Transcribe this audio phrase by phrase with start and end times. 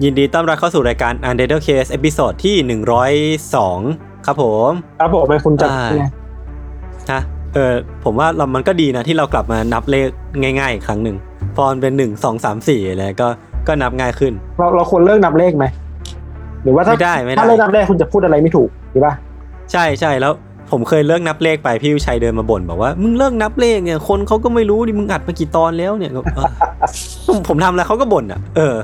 [0.00, 2.56] ยินดีต้อนรับเข้าสู่รายการ Untitled Case episode ที่
[3.38, 4.70] 102 ครับผม
[5.00, 6.04] ครับผมไปคุณจัดอ่าไง
[7.10, 7.20] ฮะ
[7.54, 7.72] เออ
[8.04, 10.08] ผมว่าเรามันก็ดีนะที่เรากลับมานับเลข
[10.42, 11.16] ง่ายๆอีกครั้งหนึ่ง
[11.56, 13.28] พอมันเป็น1 2 3 4อะไรก็
[13.68, 15.64] ก็นับง่ายขึ้น เราเราควรเลิกนับเลขไหม
[16.62, 19.14] หรือว่าถ้าไม่ได้ไม่ได้ถ้าเลิกนับเลขคุณจะพูดอะไรไม่ถูกดีป่ะ
[19.72, 20.32] ใช่ใช่แล้ว
[20.70, 26.46] ผมเคยเลิกนับเลขไปพี่วิชัยเดินมาบ่นบอกว่ามึงเลิกนับเลขเนี่ยคนเขาก็ไม่รู้ดิมึงอัดมากี่ตอนแล้วเนี่ยก็เออ
[27.26, 28.74] ผมผมทำแล้วเขาก็บ่นอะ เออ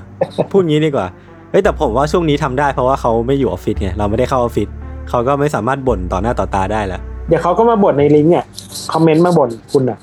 [0.53, 1.07] พูดงี้ดีกว่า
[1.51, 4.69] เฮ้ยแต่ผมว่าช่วงนี้ทำได้เพราะว่าเขาไม่อยู่ออฟฟิศไงเราไม่ได้เข้าออฟฟิศ
[5.09, 8.45] เขาก็ไม่สามารถบ่นต่อหน้าต่อตาได้แล้วเดี๋ยวเขาก็มาบ่นในลิงก์เนี่ย
[8.93, 9.99] คอมเมนต์มาบ่นคุณอะ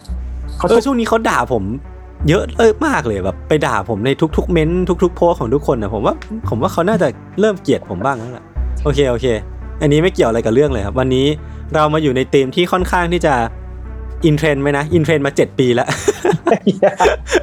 [0.58, 1.64] เขาเออช่วงนี้เขาด่าผม
[2.30, 6.16] เยอะเออมากเลยแบบไปด่าผมในทุกๆ เม้นต์ทุก ๆ โพสของทุกคนนะผมว่า
[6.50, 7.08] ผมว่าเขาน่าจะ
[7.40, 8.44] เริ่มเกลียดผมบ้างแล้วล่ะ
[8.84, 9.26] โอเคโอเค
[9.82, 11.26] อันนี้ไม่เกี่ยวอะไรกับเรื่องเลยครับ วันนี้
[11.74, 13.34] เรามาอยู่ในธีมที่ค่อนข้างที่จะ
[14.26, 15.88] อินเทรนด์ไหมนะอินเทรนด์มาเจ็ดปีแล้ว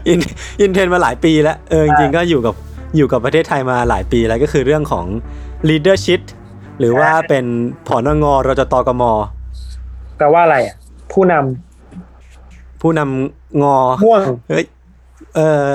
[0.08, 0.18] อิน
[0.60, 2.54] อินเทรนด์มาหลายปีแล้วเออจริงๆก็อยู่กับ
[2.96, 5.06] อยู่กับประเทศไทยมาหลายปีแล้วก็คือเรื่องของ
[5.68, 6.20] leadership
[6.78, 7.44] หรือว่าเป็น
[7.86, 9.02] ผอนงรจตกม
[10.18, 10.76] แปลว่าอะไรอะ
[11.12, 11.34] ผู้น
[12.80, 14.64] ผู้นำงอำม่วงเฮ้ย
[15.36, 15.70] เออ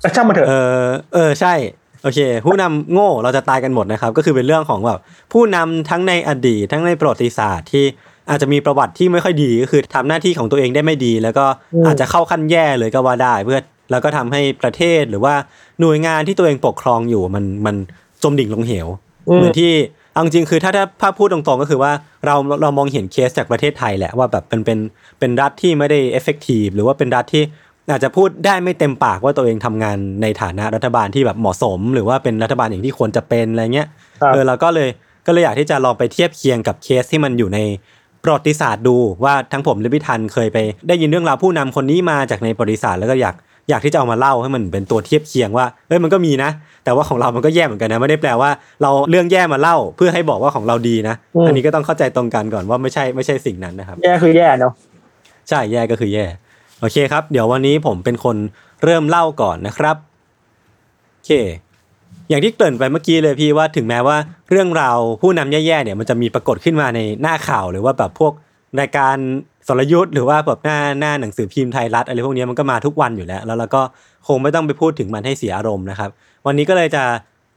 [0.00, 0.52] แต่ช่างมาเถอะเอ
[0.84, 1.54] อเออใช่
[2.04, 5.00] โอเค ผู้นำโง่เราจะตายกันหมดนะครับ ก็คือเป็นเรื่องของแบบ
[5.32, 7.84] ผู้นำทั้งในอดีตทั้งในประวัติศาสตร์ที่
[8.30, 11.46] อาจจะมีประวัติที่ไม่ค่อยดีก็คือทำหน้าที่ของตัวเองได้ไม่ดี แล้วก็
[11.86, 13.58] อาจจะเข้าขั้นแย่เลยก็ว่าได้เพื่อ
[13.90, 15.34] แล้วก็ทำให้ประเทศหรือว่า
[15.80, 17.76] หน่วยงานที่ตัวเองปกครองอยู่มันมัน
[18.22, 18.86] จมดิ่งลงเหว
[19.28, 19.72] อืมเหมือนที่
[20.12, 21.92] เอาจริงๆคือถ้าถ้าถ้าพูดตรงๆก็คือว่า
[22.26, 24.78] เราเรามองเห็นเคสจากประเทศไทยแหละว่าแบบเป็นเป็น
[25.18, 27.42] เป็นรัฐที่ไม่ได้เอฟเฟกตีฟหรือว่าเป็นรัฐที่
[27.90, 33.88] อาจจะพูดได้ไม่เต็มปากว่าตัวเองทำงานในฐานะรัฐบาลที่แบบเหมาะสม หรือว่าเป็นรัฐบาลอย่างที่ควรจะเป็นอะไรเงี้ย
[34.22, 34.88] ครับเออเราก็เลย
[35.26, 37.58] ก็เลยอยากที่จะลองไปเทียบเคียงกับเคสที่มันอยู่ใน
[38.22, 40.58] ประวัติศาสตร์ดูว่าทั้งผมและพี่ทันเคยไป
[40.88, 43.34] ได้ยินเรื่องราวผู้นำคนนี้มาจากในประวัติศาสตร์แล้วก็อยาก
[43.70, 46.50] อยากที่จะเอามาเล่าให้มันเป็นตัวเทียบเคียงว่าเอ้ยมันก็มีนะ
[46.84, 48.50] แต่ว่าของเรามันก็แย่เหมือนกันนะไม่ได้แปลว่า
[48.82, 54.72] เราเรื่องแย่มาเล่าเพื่อให้บอกว่าของเราดีนะอืมอันนี้ก็ต้องเข้าใจตรงกันก่อนว่าไม่ใช่ไม่ใช่สิ่งนั้นนะครับ แย่คือแย่เนาะ
[55.48, 56.24] ใช่แย่ก็คือแย่
[56.80, 58.36] โอเคครับ เดี๋ยววันนี้ผมเป็นคน
[58.82, 59.96] เริ่มเล่าก่อนนะครับ
[61.12, 61.30] โอเค
[62.28, 64.16] อย่างที่เกริ่นไปเมื่อกี้เลยพี่ว่าถึงแม้ว่า
[64.50, 68.32] เรื่องราวผู้นำแย่ๆเนี่ยมันจะมีปรากฏขึ้นมาในหน้าข่าวหรือว่าแบบพวก
[68.80, 69.16] รายการ
[69.68, 73.82] สรยุทธ์หรือว่าแบบหน้าหน้าหนังสือพิมพ์ไทยรัฐอะไรพวกนี้มันก็มาทุกวันอยู่แล้ว แล้วเราก็
[74.28, 76.10] คงไม่ต้องไปพูดถึงมันให้เสียอารมณ์นะครับ
[76.46, 77.04] วันนี้ก็เลยจะ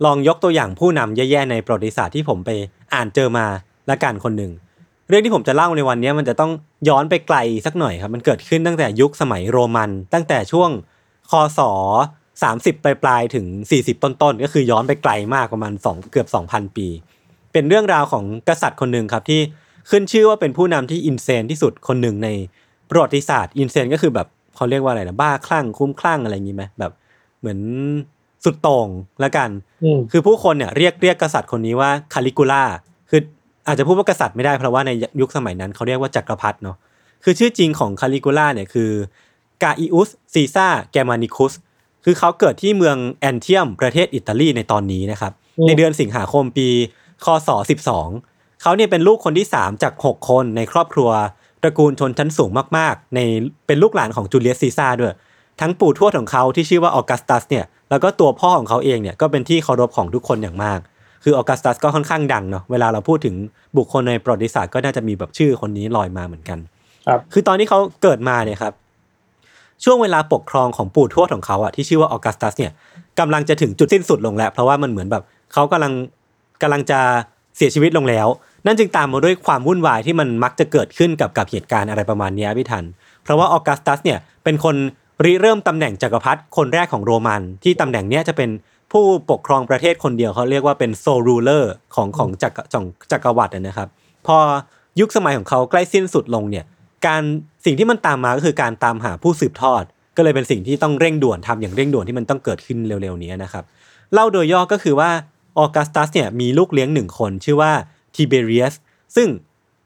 [0.06, 2.50] ลองยกตัวอย่างผู้นำแย่ๆในประวัติศาสตร์ที่ผมไป
[2.94, 3.46] อ่านเจอมา
[3.90, 4.52] ละกันคนหนึ่ง
[5.10, 6.52] เรื่องที่ผมจะเล่าในวันนี้มันจะต้อง
[6.90, 10.70] ย้อนไปไกลสักหน่อยครับ มันเกิดขึ้นตั้งแต่ยุคสมัยโรมัน ตั้งแต่ช่วง
[11.32, 11.60] คศ
[12.24, 13.46] 30 ปลายปลายๆถึง
[13.78, 16.88] 40 ต้นต้นๆก็คือย้อนไปไกลมากประมาณ2เกือบ 2,000 ปี
[17.54, 19.42] เป็นเรื่องราวของกษัตริย์คนหนึ่งครับที่
[19.90, 22.30] ขึ้นชื่อว่าเป็นผู้นำที่อินเซนที่สุดคนหนึ่งใน
[22.90, 26.92] ประวัติศาสตร์อินเซนก็คือแบบเขาเรียกว่าอะไรนะบ้าคลั่งคุ้มคลั่งอะไรอย่างนี้ไหมแบบ
[27.40, 27.60] เหมือน
[28.46, 28.88] สุดโต่ง
[29.24, 29.50] ละกัน
[29.84, 32.64] อืมคือผู้คนเนี่ยเรียกเรียกกษัตริย์คนนี้ว่าคาลิกูล่า
[32.97, 32.97] คื
[33.68, 34.92] ออาจจะพูดว่ากษัตริย์ไม่ได้เพราะว่าใน
[35.22, 36.78] ยุคสมัยนั้นเขาเรียกว่าจักรพรรดิเนาะ
[37.24, 38.92] คือชื่อจริงของคาลิกูล่าเนี่ยคือ
[39.64, 41.54] กาอิอุสซีซาแกมานิคุส
[42.06, 46.68] คือเขาเกิดที่เมืองแอนเทียมประเทศอิตาลีในตอนนี้นะครับอืมในเดือนสิงหาคมปี
[47.26, 47.50] คศ
[48.02, 51.10] 12 เขาเนี่ยเป็นลูกคนที่ 3 จาก 6 คนในครอบครัว
[51.62, 53.20] ตระกูลชนชั้นสูงมากๆ ใน
[53.68, 55.14] เป็นลูกหลานของจูเลียสซีซ่าร์ด้วย
[55.62, 60.80] ทั้งปู่ทวดของเขาที่ชื่อว่าออกัสตัสเนี่ยแล้วก็ตัวพ่อของเขาเองเนี่ยก็เป็นที่เคารพของทุกคนอย่างมาก
[61.24, 63.36] คือออกัสตัสก็ค่อนข้างดังเนาะเวลาเราพูดถึง
[63.78, 66.60] บุคคลในประวัติศาสตร์ก็น่าจะมีแบบชื่อคนนี้ลอยมาเหมือนกัน
[67.08, 68.74] ครับ คือตอนที่เขาเกิดมาเนี่ยครับ
[69.84, 72.72] ช่วงเวลาปกครองของปู่ทวดของเขาอะที่ชื่อว่าออกัสตัสเนี่ย
[73.20, 75.24] กำลังจะถึงจุดสิ้นสุดลงแล้ว เพราะว่ามันเหมือนแบบ
[75.54, 75.94] เขากำลัง
[76.62, 77.00] กำลังจะ
[77.58, 78.28] เสียชีวิตลงแล้ว
[78.66, 82.84] นั่นจึงตามมาด้วยความวุ่นวายที่มันมักจะเกิดขึ้นกับกับเหตุการณ์อะไรประมาณเนี้ยพี่ทัน
[83.24, 84.76] เพราะว่าออกัสตัสเนี่ยเป็นคน
[85.26, 88.50] ริเริ่มตำแหน่งจักรพรรดิคนแรกของโรมันที่ตำแหน่งเนี้ยจะเป็น
[88.92, 93.90] ผู้ปกครองประเทศคนเดียวเขาเรียกว่าเป็นโซรูเลอร์ของของจักรจักรจักรวรรดินะครับ
[94.28, 94.38] พอ
[95.00, 96.66] ยุคสมัยของเขาใกล้สิ้นสุดลงเนี่ย
[97.08, 97.22] การ
[97.66, 99.84] สิ่งที่มันตามมาก็คือการตามหาผู้สืบทอด
[100.18, 103.64] ก็เลยเป็นสิ่งที่ต้องเร่งด่วนทำอย่างเร่งด่วนที่มันต้องเกิดขึ้นเร็วๆนี้นะครับ
[104.14, 105.10] เล่าโดยย่อก็คือว่า
[105.58, 107.72] ออกัสตัสเนี่ยมีลูกเลี้ยงหนึ่งคนชื่อว่า
[108.16, 108.74] ทิเบเรียส
[109.16, 109.28] ซึ่ง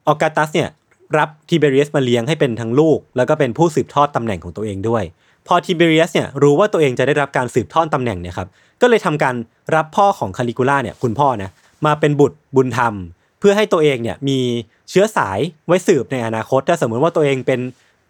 [0.07, 0.69] ออกัสตัสเนี่ย
[1.17, 5.03] รับทิเบเรียสมาเลี้ยงให้เป็นทั้งลูก แล้วก็เป็นผู้สืบทอดตำแหน่งของตัวเองด้วย
[5.47, 8.47] พอทิเบเรียสเนี่ยรู้ว่าตัวเองจะได้รับการสืบทอดตำแหน่งเนี่ยครับ
[8.81, 9.35] ก็เลยทำการ
[9.75, 11.51] รับพ่อของคาลิกูล่าเนี่ยคุณพ่อนะ
[11.85, 12.93] มาเป็นบุตรบุญธรรม
[13.39, 14.39] เพื่อให้ตัวเองเนี่ยมี
[14.89, 17.59] เชื้อสายไว้สืบในอนาคต ถ้าสมมติว่าตัวเองเป็น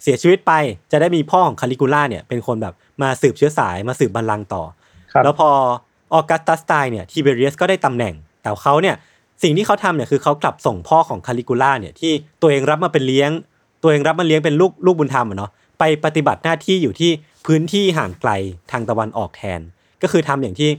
[0.04, 0.51] เสียชีวิตไป
[0.92, 4.63] จะได้มีพ่อของคาลิกูล่าเนี่ยเป็นคนแบบมาสืบเชื้อสายมาสืบบัลลังก์ต่อ
[5.13, 5.50] ครับแล้วพอ
[6.13, 8.95] ออกัสตัสตายเนี่ยทิเบเรียสก็ได้ตำแหน่ง แต่เขาเนี่ย
[9.44, 12.12] สิ่งที่เขาทำเนี่ยคือเขากลับส่งพ่อของคาลิกูล่าเนี่ยที่
[12.42, 13.31] ตัวเองรับมาเป็นเลี้ยง
[13.83, 15.51] ตัวเองรับมาเลี้ยงเป็นลูกลูกบุญธรรมอะเนาะ
[15.81, 17.12] ไปปฏิบัติหน้าที่อยู่ที่
[17.45, 18.31] พื้นที่ห่างไกล
[18.72, 19.60] ทางตะวันออกแทน
[20.01, 20.69] ก็คือทำอย่างที่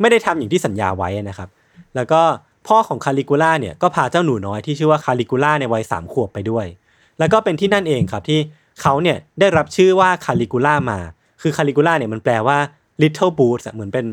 [0.00, 1.48] ไม่ได้ทำอย่างที่สัญญาไว้นะครับ
[1.96, 2.22] แล้วก็
[2.68, 6.66] พ่อของคาลิกูล่าเนี่ยก็พาเจ้าหนูน้อยที่ชื่อว่าคาลิกูล่าในวัยสามขวบไปด้วย
[7.18, 8.40] แล้วก็เป็นที่นั่นเองครับที่
[8.82, 10.98] เขาเนี่ยได้รับชื่อว่าคาลิกูล่ามา
[11.42, 12.58] คือคาลิกูล่าเนี่ยมันแปลว่า
[13.02, 14.06] little boots เหมือนเป็น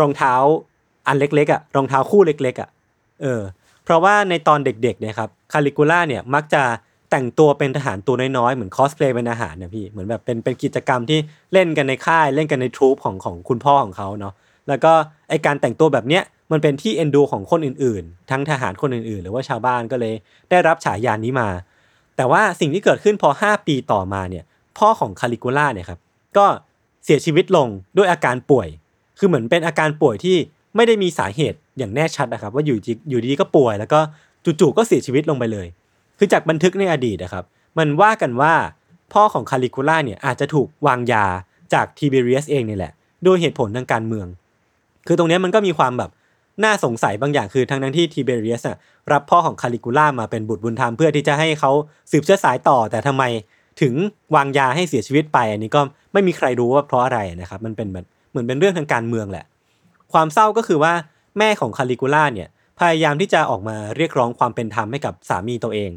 [0.00, 0.34] รองเท้า
[1.06, 2.68] อันเล็กๆอะรองเท้าคู่เล็กๆอะ
[3.22, 3.40] เออ
[3.84, 6.62] เพราะว่าในตอนเด็กๆเนี่ยครับคาลิกูล่าเนี่ยมักจะ
[7.10, 11.18] แต่งตัวเป็นทหารตัวน้อยๆ เหมือนคอสเพลย์เป็นอาหารเนะพี่เหมือนแบบเป็นเป็นกิจกรรมที่
[11.52, 14.34] เล่นกันในค่ายเล่นกันในทรูปของของคุณพ่อของเขาเนาะ
[14.68, 14.92] แล้วก็
[15.30, 16.22] ไอการแต่งตัวแบบเนี้ย
[16.52, 20.14] มันเป็นที่เอ็นดูของคนอื่นๆ ทั้งทหารคนอื่นๆ หรือว่าชาวบ้านก็เลย
[20.50, 21.48] ได้รับฉายานี้มา
[22.16, 24.44] แต่ว่าสิ่งที่เกิดขึ้นพอ 5 ปีต่อมาเนี่ย
[24.78, 26.00] พ่อของคาลิกูล่าเนี่ยครับ
[26.36, 26.46] ก็
[27.04, 28.68] เสียชีวิตลงด้วยอาการป่วย
[29.18, 30.36] คือเหมือนเป็นอาการป่วยที่
[30.76, 32.76] ไม่ได้มีสาเหตุอย่างแน่ชัดนะครับ ว่าอยู่
[33.10, 34.00] อยู่ดีๆก็ป่วยแล้วก็
[34.44, 35.66] จู่ๆก็เสียชีวิตลงไปเลย
[36.22, 37.44] คือจากบันทึกในอดีตนะครับ
[37.78, 38.52] มันว่ากันว่า
[39.12, 41.24] พ่อของคาลิกูล่าเนี่ยอาจจะถูกวางยา
[41.74, 42.92] จากทิเบเรียสเองนี่แหละ
[43.24, 44.26] โดยเหตุผลทางการเมือง
[45.06, 46.10] คือตรงนี้มันก็มีความแบบ
[46.64, 48.76] น่าสงสัยบางอย่างคือทั้งนั้นที่ทิเบเรียสอะ
[49.12, 51.70] รับพ่อของคาลิกูล่ามาเป็นบุตรบุญธรรมเพื่อที่จะให้เขา
[52.10, 53.24] สืบเชื้อสายต่อ แต่ทำไม
[53.80, 53.94] ถึง
[54.34, 55.80] วางยาให้เสียชีวิตไป อันนี้ก็
[56.12, 59.44] ไม่มีใครรู้ว่าเพราะอะไรนะครับมันเป็นแบบเหมือนเป็นเรื่องทางการเมืองแหละ
[60.12, 60.92] ความเศร้าก็คือว่า
[61.38, 65.90] แม่ของคาลิกูล่าเนี่ยพยายามที่จะออกมาเรียกร้องความเป็นธรรมให้กับสามีตัวเอง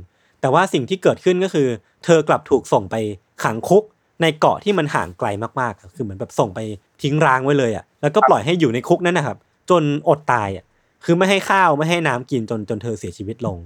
[0.43, 1.67] แต่ว่าสิ่งที่เกิดขึ้นก็คือ
[2.05, 2.95] เธอกลับถูกส่งไป
[3.43, 3.83] ขังคุก
[4.21, 5.27] ในเกาะที่มันห่างไกล
[5.59, 6.59] มากๆ คือเหมือนแบบส่งไป
[7.01, 9.37] ทิ้งร้างไว้เลยอะแล้วก็ปล่อยให้อยู่ในคุกนั้นนะครับ
[9.69, 10.65] จนอดตายอะ
[11.05, 13.57] คือไม่ให้ข้าวไม่ให้น้ำกินจนจนเธอเสียชีวิตลง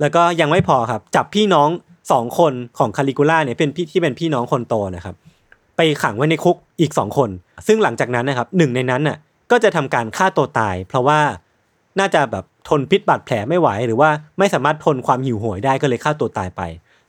[0.00, 1.68] แล้วก็ยังไม่พอครับ จับพี่น้อง
[2.12, 5.14] สองคนของคาลิกูล่าเนี่ยเป็นพี่ที่เป็นพี่น้องคนโตนะครับ
[5.76, 7.30] ไปขังไว้ในคุกอีกสองคน
[7.66, 9.16] ซึ่งหลังจากนั้นนะครับหนึ่งในนั้นน่ะ
[9.50, 11.20] ก็จะทำการฆ่าตัวตาย เพราะว่า
[11.98, 16.62] น่าจะแบบ ทนพิษบาดแผลไม่ไหว หรือว่าไม่สามารถทนความหิวโหยได้ก็เลยฆ่าตัวตายไป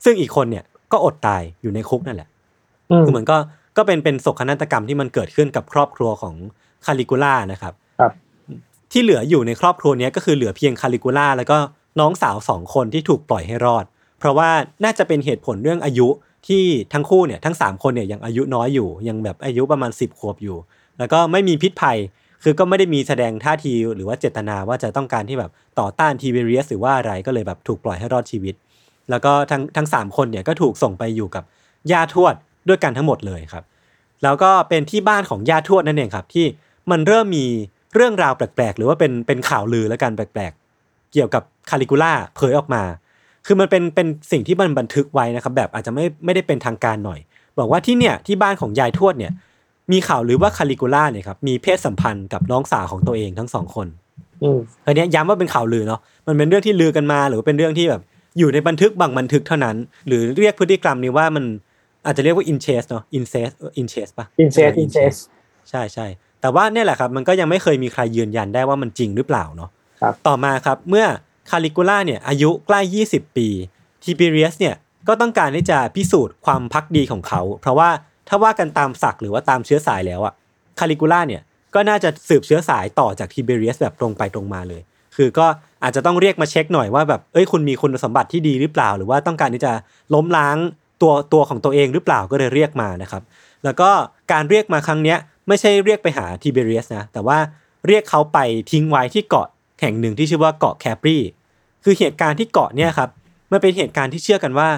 [0.04, 2.28] ซึ่งอีกคนเนี่ยก็อดตายอยู่ในคุกนั่นแหละ
[2.90, 3.36] อืมคือเหมือนก็
[3.76, 6.34] ก็เป็นเป็นโศกนาฏกรรมที่มันเกิดขึ้นกับครอบครัวของ
[6.86, 8.12] คาลิกูล่านะครับ ครับ
[8.92, 11.58] ที่เหลืออยู่ในครอบครัวเนี้ยก็คือเหลือเพียงคาลิกูล่าแล้วก็
[12.00, 13.84] น้องสาวสองคนที่ถูกปล่อยให้รอด
[14.18, 14.50] เพราะว่า
[14.84, 16.08] น่าจะเป็นเหตุผลเรื่องอายุ
[16.48, 20.56] ที่ทั้งคู่เนี่ยทั้งสามคนเนี่ยยังอายุน้อยอยู่ ยังแบบอายุประมาณ 10 ขวบอยู่
[20.98, 21.98] แล้วก็ไม่มีพิษภัย
[22.42, 25.50] คือก็ไม่ได้มีแสดงท่าทีหรือว่าเจตนาว่าจะต้องการที่แบบ
[25.80, 28.54] ต่อต้านทีเบเรียสหรือว่าอะไรก็เลยแบบถูกปล่อยให้รอดชีวิต
[29.10, 31.44] แล้วก็ทั้งทั้งสามคนเนี่ยก็ถูกส่งไปอยู่กับ
[31.92, 32.34] ย่าทวด
[32.68, 33.64] ด้วยกันทั้งหมดเลยครับ
[34.22, 36.46] แล้วก็เป็นที่บ้านของย่าทวดนั่นเองครับ ที่
[36.90, 37.46] มันเริ่มมี
[37.94, 42.82] เรื่องราวแปลกๆ หรือว่าเป็นเป็นข่าวลือแล้วกันแปลกๆ เกี่ยวกับคาลิกูล่าเผยออกมา
[43.46, 47.20] คือมันเป็นเป็นสิ่งที่มันบันทึกไว้นะครับ แบบอาจจะไม่ไม่ได้เป็นทางการหน่อย
[47.58, 49.32] บอกว่าที่เนี่ยที่บ้านของยายทวดเนี่ย
[49.92, 53.86] มีข่าวลือว่าคาลิกูล่าเนี่ยครับมีเพศสัมพันธ์กับน้องสาวของตัวเองทั้งสองคน
[54.42, 58.02] อืมอันเนี้ยย้ำว่าเป็นข่าวลือเนาะมันเป็นเรื่องที่ลือกันมา หรือว่าเป็นเรื่องที่แบบ
[58.38, 59.76] อยู่ในบันทึกบางบันทึกเท่านั้น
[60.06, 61.44] หรือเรียกพฤติกรรมนี้ว่ามัน
[62.06, 65.18] อาจจะเรียกว่า incest เนาะ incest เออ incest ปะ incest incest
[65.70, 66.06] ใช่ใช่
[66.40, 69.70] แต่ว่าเนี่ยแหละครับมันก็ยังไม่เคยมีใครยืนยันได้ว่ามันจริงหรือเปล่าเนาะ
[70.02, 71.06] ครับต่อมาครับเมื่อ
[71.50, 72.80] คาลิกูล่าเนี่ยอายุใกล้
[73.10, 73.48] 20 ปี
[74.02, 74.74] ทิเบเรียสเนี่ย
[75.08, 77.90] ก็ต้องการที่จะพิสูจน์ความพักดีของเขา เพราะว่า
[78.28, 80.34] ถ้าว่ากันตามศักดิ์หรือว่าตามเชื้อสายแล้วอะ
[80.78, 81.42] คาลิกูล่าเนี่ย
[81.74, 84.82] ก็น่าจะสืบเชื้อสายต่อจากทิเบเรียสแบบตรงไปตรงมาเลย
[85.16, 85.46] คือก็
[85.82, 89.72] อาจจะต้องเรียกมาเช็คหน่อยว่าแบบเอ้ยคุณมีคุณสมบัติที่ดีหรือเปล่า หรือว่าต้องการที่จะ
[90.14, 90.56] ล้มล้าง
[91.02, 93.22] ตัวตัวของตัวเองหรือเปล่าก็เลยเรียกมานะครับ
[93.64, 93.90] แล้วก็
[94.32, 95.18] การเรียกมาครั้งเนี้ย
[95.48, 97.38] ไม่ใช่เรียกไปหาทิเบเรียสนะ แต่ว่า
[97.86, 98.38] เรียกเขาไป
[98.70, 99.46] ทิ้งไว้ที่เกาะ
[99.80, 101.18] แห่งหนึ่งที่ชื่อว่าเกาะแคปรี
[101.84, 103.10] คือเหตุการณ์ที่เกาะเนี่ยครับ
[103.52, 104.68] มันเป็นเหตุการณ์ที่เชื่อกันว่า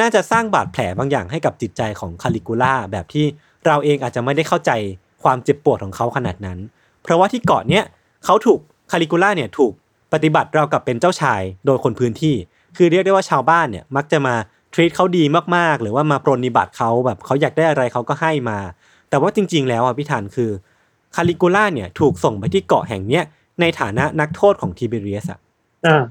[0.00, 3.26] น่าจะสร้างบาดแผลบางอย่างให้กับจิตใจของคาลิกูล่าแบบที่
[3.66, 4.70] เราเองอาจจะไม่ได้เข้าใจ
[5.22, 6.58] ความเจ็บปวดของเขาขนาดนั้น
[7.02, 7.84] เพราะว่าที่เกาะเนี้ย
[8.24, 9.72] เขาถูกคาลิกูล่าเนี่ยถูก
[10.12, 12.34] ปฏิบัติเราวกับเป็นเจ้าชายโดยคนพื้นที่
[12.76, 14.34] คือเรียกได้ว่าชาวบ้านเนี่ยมักจะมา
[14.74, 15.24] ทรีตเขาดี
[15.56, 18.58] มากๆ หรือว่ามาปรนนิบัติเขาแบบเขาอยากได้อะไรเขาก็ให้มา
[19.08, 20.50] แต่ว่าจริง ๆ แล้วอะพี่ธันคือ
[21.16, 23.24] คาลิกูล่าเนี่ยถูกส่งไปที่เกาะแห่งเนี้ย
[23.60, 25.40] ในฐานะนักโทษของทิเบเรียสอะ
[25.86, 26.02] อ่า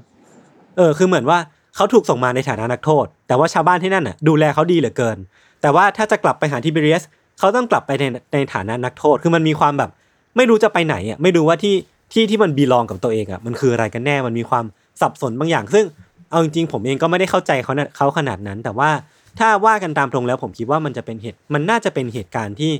[0.76, 1.38] เออคือเหมือนว่า
[1.78, 5.16] เขาถูกส่งมาในฐานะนักโทษ แต่ว่าชาวบ้านที่นั่นน่ะดูแลเขาดีเหลือเกิน
[5.62, 7.04] แต่ว่าถ้าจะกลับไปหาทิเบเรียส
[7.38, 9.90] เขาต้องกลับไปในในฐานะนักโทษ คือมันมีความแบบ
[10.36, 11.74] ไม่รู้จะไปไหนอะไม่รู้ว่าที่
[12.12, 14.64] ที่ที่มันบีลองกับตัวเองอะมันคืออะไรกันแน่มันมีความ
[15.00, 15.84] สับสนบางอย่าง ซึ่ง
[16.30, 18.90] เอาจริงๆผมเองก็ไม่ได้เข้าใจเขานะเขาขนาดนั้น แต่ว่า
[19.38, 22.72] ถ้าว่ากันตามตรงแล้วผมคิดว่ามันจะเป็นเหตุมันน่าจะเป็นเหตุการณ์ที่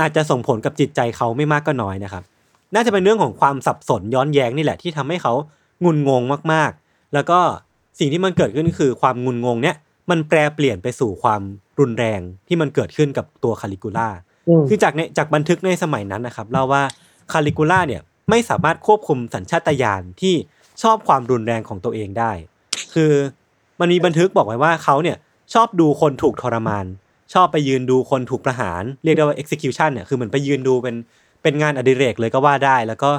[0.00, 2.22] อาจจะส่งผลกับจิตใจเขาไม่มากก็น้อยนะครับ
[2.74, 5.32] น่าจะเป็นเรื่องของความสับสนย้อนแย้งนี่แหละที่ทำให้เขา
[5.84, 7.38] งุนงงมากๆ แล้วก็
[8.00, 9.76] สิ่งที่มันเกิดขึ้นก็คือความงุนงงเนี่ย
[10.10, 11.42] มันแปรเปลี่ยนไปสู่ความ
[11.80, 14.08] รุนแรงที่มันเกิดขึ้นกับตัวคาลิกูล่า
[14.48, 16.82] อืมคือจากในจากบันทึกในสมัยนั้นนะครับเล่าว่า
[17.32, 20.34] คาลิกูล่าเนี่ยไม่สามารถควบคุมสัญชาตญาณที่
[20.82, 22.32] ชอบความรุนแรงของตัวเองได้
[22.94, 23.12] คือ
[23.80, 25.16] มันมีบันทึกบอกไว้ว่าเขาเนี่ย
[25.54, 26.86] ชอบดูคนถูกทรมาน
[27.34, 30.96] ชอบไปยืนดูคนถูกประหาร เรียกได้ว่า execution เนี่ยคือเหมือนไปยืนดูเป็น
[31.42, 33.10] เป็นงานอดิเรกเลยก็ว่าได้ แล้วก็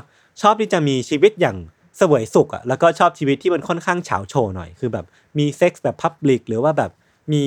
[0.41, 1.57] ชอบที่จะมีชีวิตอย่าง
[1.97, 5.05] เสวยสุขอะแล้วก็ชอบชีวิตที่มันค่อนข้างเฉาโชว์หน่อยคือแบบ
[5.37, 6.91] มีเซ็กส์แบบ public หรือว่าแบบ
[7.31, 7.43] มี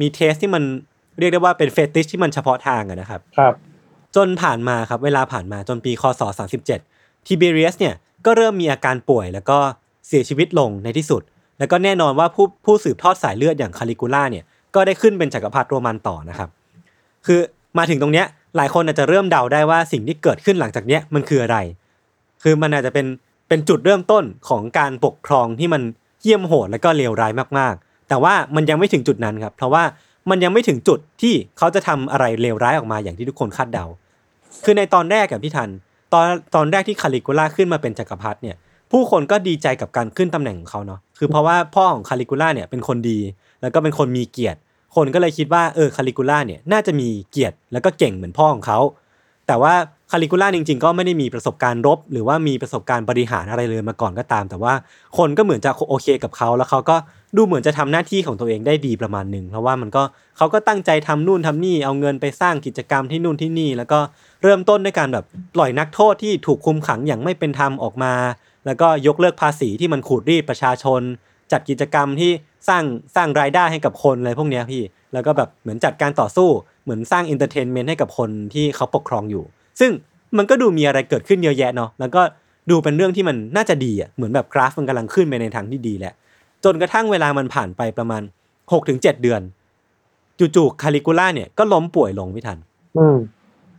[0.00, 0.62] มี taste ที่มัน
[1.18, 3.54] เรียกได้ว่าเป็น fetish ที่มันเฉพาะทางอะนะครับ ครับ
[4.16, 6.22] จนผ่านมาครับเวลาผ่านมาจนปีคศ
[6.72, 7.94] 37ทิเบเรียสเนี่ย
[8.26, 9.58] ก็เริ่มมีอาการป่วยแล้วก็
[10.08, 11.22] เสียชีวิตลงในที่สุด
[11.58, 14.44] แล้วก็แน่นอนว่าผู้ผู้สืบทอดสายเลือดอย่างคาลิกูล่าเนี่ย
[14.74, 16.48] ก็ได้ขึ้นเป็นจักรพรรดิโรมันต่อนะครับ
[17.26, 17.40] คือ
[17.78, 21.58] มาถึงตรงเนี้ยหลายคนอาจจะเริ่มเดาได้ว่าสิ่งที่เกิดขึ้นหลังจากเนี้ยมันคืออะไร
[22.42, 23.06] คือมันอาจจะเป็น
[23.48, 25.82] เป็นจุดเริ่มต้นของการปกครองที่มัน
[26.20, 29.82] เหี้ยมโหดและก็เลวร้ายมากๆ แต่ว่ามันยังไม่ถึงจุดนั้นครับ เพราะว่า
[30.30, 33.86] มันยังไม่ถึงจุดที่เขาจะทำอะไรเลวร้ายออกมาอย่างที่ทุกคนคาดเดา
[34.64, 35.70] คือในตอนแรกกับพี่ทัน
[36.12, 38.56] ตอนตอนแรกที่คาลิกูล่าขึ้นมาเป็นจักรพรรดิเนี่ย
[38.92, 43.18] ผู้คนก็ดีใจกับการขึ้นตำแหน่งของเขาเนาะ คือเพราะว่าพ่อของคาลิกูล่าเนี่ยเป็นคนดี
[43.62, 44.58] แล้วก็เป็นคนมีเกียรติ
[44.96, 48.78] คนก็เลยคิดว่าเออคาลิกูล่าเนี่ยน่าจะมีเกียรติแล้วก็เก่งเหมือนพ่อของเขา
[49.46, 49.74] แต่ว่า
[50.10, 54.74] คาลิกูล่าจริง ๆ ก็ไม่ได้มีประสบการณ์รบ หรือว่ามีประสบการณ์บริหารอะไรเลยมาก่อนก็ตาม แต่ว่า
[55.18, 56.96] คนก็เหมือนจะโอเคกับเขา แล้วเขาก็
[57.36, 60.02] ดูเหมือนจะทำหน้าที่ของตัวเองได้ดีประมาณหนึ่งเพราะว่ามันก็
[60.36, 63.98] เขาก็ตั้งใจทำนู่นทำนี่เอาเงินไปสร้างกิจกรรมที่นู่นที่นี่ แล้วก็
[64.42, 65.24] เริ่มต้นด้วยการแบบ
[65.54, 68.14] ปล่อยนักโทษที่ถูกคุมขังอย่างไม่เป็นธรรมออกมา
[68.66, 71.00] แล้วก็ยกเลิกภาษีที่มันขูดรีดประชาชน
[71.52, 72.30] จัดกิจกรรมที่
[72.68, 72.84] สร้าง
[73.16, 76.48] สร้างรายได้ให้กับคนอะไรพวกนี้พี่ แล้วก็แบบเหมือนจัดการต่อสู้
[76.86, 79.44] เหมือนสร้าง entertainment ให้กับคนที่เขาปกครองอยู่
[79.80, 79.90] ซึ่ง
[80.36, 82.22] มันก็ดูมีอะไรเกิดขึ้นเยอะแยะเนาะแล้วก็
[82.70, 86.14] ดูเป็นเรื่องที่มันน่าจะดีอะเหมือนแบบกราฟมันกำลังขึ้นไปในทางที่ดีแหละ
[86.64, 89.40] จนกระทั่งเวลามันผ่านไปประมาณ6-7ถึงเดือน
[90.38, 92.58] จู่ๆคาลิกูล่าเนี่ยก็ล้มป่วยลงพี่ธัญ
[92.98, 93.16] อืม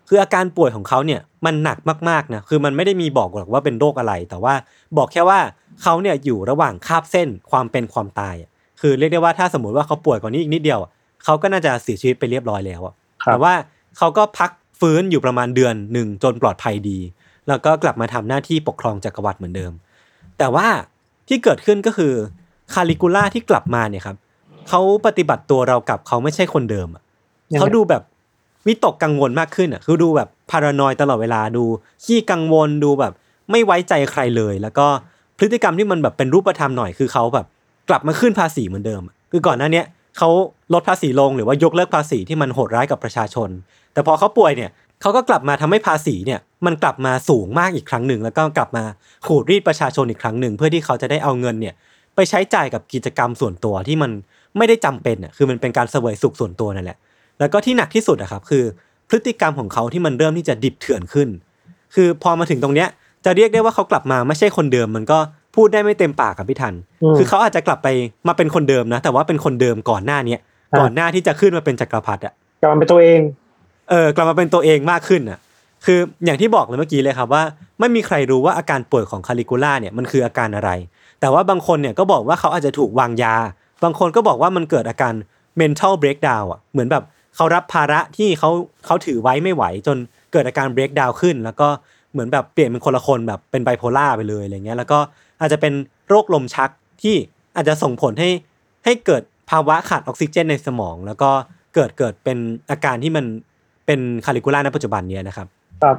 [0.08, 1.78] คืออาการป่วยของเขาเนี่ยมันหนัก
[2.10, 4.54] มากๆนะคือมันไม่ได้มีบอกหรอกว่าเป็นโรคอะไร แต่ว่า
[4.98, 5.40] บอกแค่ว่า
[5.84, 8.50] เขาเนี่ยอยู่ระหว่างคาบเส้นความเป็นความตายอะ
[8.82, 10.92] คือเรียกได้ว่าถ้าสมมติว่าเขาป่วยกว่านี้อีกนิดเดียวอะ
[11.26, 12.94] เขาก็น่าจะเสียชีวิตไปเรียบร้อยแล้วอะ
[13.24, 13.54] ครับแต่ว่า
[13.98, 17.00] เขาก็พักฟื้นอยู่ประมาณเดือนหนึ่งจนปลอดภัยดี
[17.48, 19.72] แล้วก็กลับมาทำหน้าที่ปกครองจักรวรรดิเหมือนเดิม
[20.38, 20.68] แต่ว่า
[21.28, 22.14] ที่เกิดขึ้นก็คือ
[22.74, 24.18] คาลิกูล่าที่กลับมาเนี่ยครับ
[24.70, 27.04] เขาปฏิบัติตัวเรากับเขาไม่ใช่คนเดิมอะ
[27.54, 28.04] ยังไงเขาดูแบบ
[28.68, 31.64] วิตกกังวลมากขึ้นอะคือดูแบบพารานอยตลอดเวลาดู
[32.04, 33.14] ขี้กังวลดูแบบ
[33.52, 34.88] ไม่ไว้ใจใครเลย แล้วก็
[35.38, 37.46] พฤติกรรมที่มันแบบเป็นรูปธรรมหน่อยคือเขาแบบ
[37.90, 39.86] กลับมาขึ้นภาษีเหมือนเดิมอะคือก่อนหน้าเนี้ย
[40.18, 40.30] เขา
[40.74, 43.50] ลดภาษีลงหรือว่ายกเลิกภาษีที่มันโหดร้ายกับประชาชน
[43.94, 44.72] แต่พอเขาป่วยเนี่ย
[45.02, 48.84] เขาก็กลับมาทำให้ภาษีเนี่ยมันกลับมาสูงมากอีกครั้งหนึ่ง แล้วก็กลับมา
[49.28, 51.74] ขูดรีดประชาชนอีกครั้งหนึ่ง เพื่อที่เขาจะได้เอาเงินเนี่ย
[52.16, 54.12] ไปใช้จ่ายกับกิจกรรมส่วนตัวที่มัน
[54.58, 56.98] ไม่ได้จำเป็นอะคือมันเป็นการเสวยสุขส่วนตัวนั่นแหละ
[57.40, 58.64] แล้วก็ที่หนักที่สุดอะครับคือ
[59.10, 61.30] พฤติกรรมของเขาที่มันเริ่มที่จะดิบเถื่อนขึ้น
[61.96, 62.90] คือพอมาถึงตรงเนี้ย
[63.26, 65.20] จะเรียกได้ว่าเขากลับมาไม่ใช่คนเดิมมันก็
[65.58, 66.74] พูดได้ไม่เต็มปากกับพี่ทัน
[67.04, 67.88] อืมคือเขาอาจจะกลับไป
[68.28, 70.40] มาเป็นคนเดิมนะ แต่ว่าเป็นคนเดิมก่อนหน้าเนี้ย
[70.74, 73.22] อ่าก่อนหน้าที่จะขึ้นมาเป็นจักรพรรดิอะกลับมาเป็นตัวเอง
[73.90, 75.40] เออกลับมาเป็นตัวเองมากขึ้นอะ
[75.86, 77.44] คืออย่างที่บอกเลยเมื่อกี้เลยครับว่า
[77.80, 80.72] ไม่มีใครรู้ว่าอาการป่วยของคาลิกูล่าเนี่ยมันคืออาการอะไร
[81.20, 83.36] แต่ว่าบางคนเนี่ยก็บอกว่าเขาอาจจะถูกวางยา
[83.84, 85.14] บางคนก็บอกว่ามันเกิดอาการ
[85.62, 87.04] mental breakdown อะเหมือนแบบ
[87.36, 88.50] เขารับภาระที่เขา
[88.86, 89.98] เขาถือไว้ไม่ไหว จน
[90.32, 91.68] เกิดอาการ breakdown ขึ้น แล้วก็
[92.14, 95.00] เหมือนแบบเปลี่ยนเป็นคนละคนแบบเป็นไบโพล่าไปเลยอะไรเงี้ยแล้วก็
[95.40, 95.74] อาจจะเป็น
[96.08, 96.70] โรคลมชัก
[97.02, 97.16] ที่
[97.56, 98.30] อาจจะส่งผลให้
[98.86, 101.30] ให้เกิดภาวะขาดออกซิเจนในสมอง แล้วก็
[101.76, 102.38] เกิดเกิดเป็น
[102.70, 103.26] อาการที่มัน
[103.86, 105.48] เป็นคาลิกูล่าในปัจจุบันเนี้ยนะครับ
[105.84, 105.98] ครับ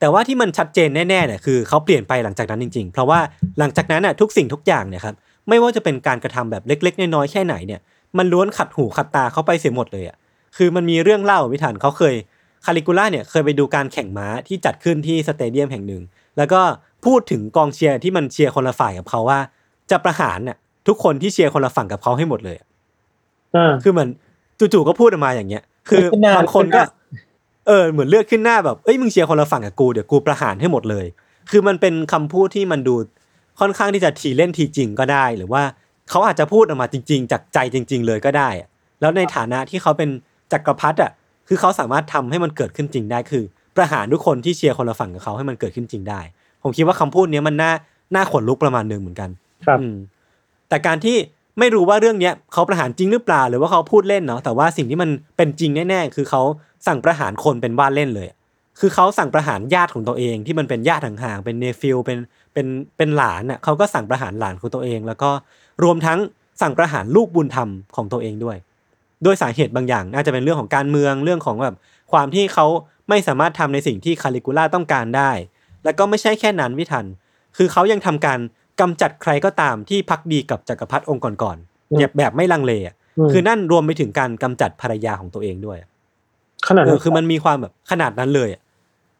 [0.00, 3.20] แต่ว่าที่มันชัดเจนแน่ๆเนี่ยคือเขาเปลี่ยนไปหลังจากนั้นจริง ๆ เพราะว่า
[3.58, 5.14] หลังจากนั้นน่ะทุกสิ่งทุกอย่างเนี่ยครับ
[5.48, 7.80] ไม่ว่าจะเป็นการกระทำแบบเล็ก ๆ น้อยๆแค่ไหนเนี่ย
[8.18, 10.16] มันล้วนขัดหูขัดตาเขาไปเสียหมดเลยอะ
[10.56, 12.14] คือมันมีเรื่องเล่าพิถันเขาเคย
[12.64, 16.02] คาลิกูล่าเนี่ยเคยไปดูการแข่งม้าที่จัดขึ้นที่สเตเดียมแห่งหนึ่ง
[16.38, 16.60] แล้วก็
[17.06, 19.38] พูดถึงกองเชียร์ที่มันเชียร์คนละฝ่ายกับเขาว่า
[19.90, 20.56] จะประหารน่ะ
[20.88, 22.66] ทุกคนที่เชียร์คนละฝั่งกับเขาให้หมดเลยอะ
[23.56, 24.08] อ่าคือเหมือน
[24.58, 26.94] จู่ๆก็พูดออกมาอย่างเงี้ย คือเป็นนานบางคนก็เป็นนาน
[27.66, 31.06] เออเหมือนเลือดขึ้นหน้าแบบเอ้ยมึงเชียร์คนละฝั่งกับกูเดี๋ยวกูประหารให้หมดเลย
[31.50, 32.94] คือมันเป็นคำพูดที่มันดู
[33.60, 35.62] ค่อนข้างที่จะทีเล่นทีจริงก็ได้ หรือว่า
[36.10, 38.68] เขาอาจจะพูดออกมาจริง ๆ จากใจจริง ๆ เลยก็ได้อะ
[39.00, 40.10] แล้วในฐานะที่เขาเป็น
[40.52, 41.12] จักรพรรดิอะ
[41.48, 43.44] คือเขาสามารถทำให้มันเกิดขึ้นจริงได้คือ
[43.76, 46.20] ประหารทุกคนที่เชียร์คนละฝั่งกับเขาให้มันเกิดขึ้นจริงได้
[46.62, 47.72] ผมคิดว่าคำพูดเนี้ยมันน่า
[48.14, 49.30] น่าขนลุกประมาณหนึ่งเหมือนกัน
[49.66, 49.96] ครับอืม
[50.68, 51.16] แต่การที่
[51.58, 56.42] ไม่รู้ว่าเรื่องเนี้ยเขาประหารจริงหรือเปล่า หรือว่าเขาพูดเล่นเนาะแต่ว่าสิ่งที่มันเป็นจริงแน่ๆคือเขา
[56.86, 58.28] สั่งประหารคนเป็นว่าเล่นเลย
[58.80, 62.18] คือเขาสั่งประหารญาติของตัวเองที่มันเป็นญาติห่างๆเป็น nephew เป็น
[62.52, 62.66] เป็น
[62.96, 65.30] เป็นหลานน่ะเขาก็สั่งประหารหลานของตัวเอง แล้วก็
[65.82, 66.18] รวมทั้ง
[66.62, 68.56] สั่งประหารลูกบุญธรรมของตัวเองด้วย
[69.24, 71.76] ด้วยสาเหตุบางอย่างน่าจะเป็นเรื่องของการเมืองเรื่องของแบบ
[72.12, 72.66] ความที่เขา
[73.08, 75.30] ไม่สามารถทำในสิ่งที่คาลิกูล่าต้องการได้
[75.84, 77.06] แล้วก็ไม่ใช่แค่นั้นพี่ธัญ
[77.56, 78.38] คือเขายังทำการ
[78.80, 82.94] กำจัดใครก็ตามที่พักดีกับจักรพรรดิองค์ก่อนๆแบบแบบไม่ลังเลอะ
[83.26, 85.90] มคือนั่นรวมไปถึงการกำจัดภรรยาของตัวเองด้วยอะ
[86.68, 88.62] ขนาดเอนั้อนคือมันมีความแบบขนาดนั้นเลยอะ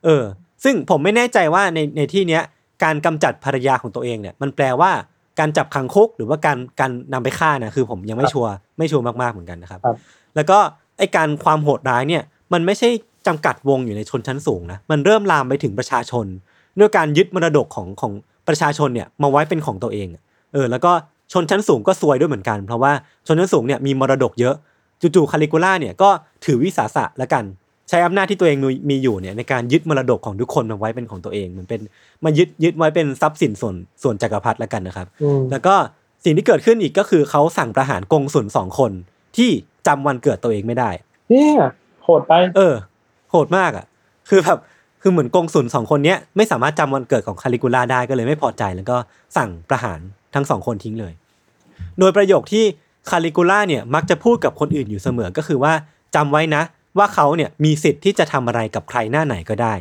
[0.04, 0.24] เออ
[0.64, 2.42] ซึ่งผมไม่แน่ใจว่าในในที่เนี้ย
[2.84, 4.90] การกำจัดภรรยาของตัวเองเนี่ย มันแปลว่า
[5.38, 9.96] การจับขังคุกหรือว่าการการนำไปฆ่านะคือผมยังไม่ชัวร์ไม่ชัวร์มากๆเหมือนกันนะครับครับ
[10.36, 10.58] แล้วก็
[10.98, 12.88] ไอการความโหดร้ายเนี่ย มันไม่ใช่
[13.26, 16.26] จำกัดวงอยู่ในชนชั้นสูงนะมันเริ่มลามไปถึงประชาชน
[16.78, 18.12] ด้วยการยึดมรดกของของ
[18.48, 20.92] ประชาชนเนี่ยมาไว้เป็นของตัวเองอะเออแล้วก็
[21.32, 22.92] ชนชั้นสูงก็ซวยด้วยเหมือนกัน เพราะว่า
[23.26, 24.54] ชนชั้นสูงเนี่ยมีมรดกเยอะ
[25.00, 26.08] จู่ๆคาลิกูล่าเนี่ยก็
[26.44, 27.44] ถือวิสาสะแล้วกัน
[27.88, 31.80] ใช้อำนาจที่ตัวเองมีมีอยู่เนี่ยในการยึดมรดกของทุกคนมาไว้เป็นของตัวเองเหมือนเป็น
[32.24, 35.74] มายึดยึดไว้เป็นทรัพย์สินส่วนส่วนจักรพรรดิแล้วกันนะครับอืมแล้วก็
[36.24, 38.92] สิ่งที่เกิดขึ้นอีกก็คือเขาสั่งประหารกงสุลสองคน
[39.36, 39.50] ที่
[39.86, 40.90] จำวันเกิดตัวเองไม่ได้
[41.30, 41.54] เนี่ย
[42.04, 43.86] โหดไป เออโหดมากอะ
[44.28, 44.58] คือแบบ
[45.02, 48.96] คือเหมือนกงสุลสองคนเนี้ยไม่สามารถจำวันเกิดของคาลิกูล่าได้ก็เลยไม่พอใจแล้วก็
[49.36, 50.00] สั่งประหาร
[50.34, 51.12] ทั้งสองคนทิ้งเลย
[51.98, 52.64] โดยประโยคที่
[53.10, 55.72] คาลิกูล่าเนี่ยมักจะพูดกับคนอื่นอยู่เสมอก็คือว่า
[56.14, 56.62] จำไว้นะ
[56.98, 59.74] ว่าเขาเนี่ยมีสิทธิ์ที่จะทำอะไรกับใครหน้าไหนก็ได้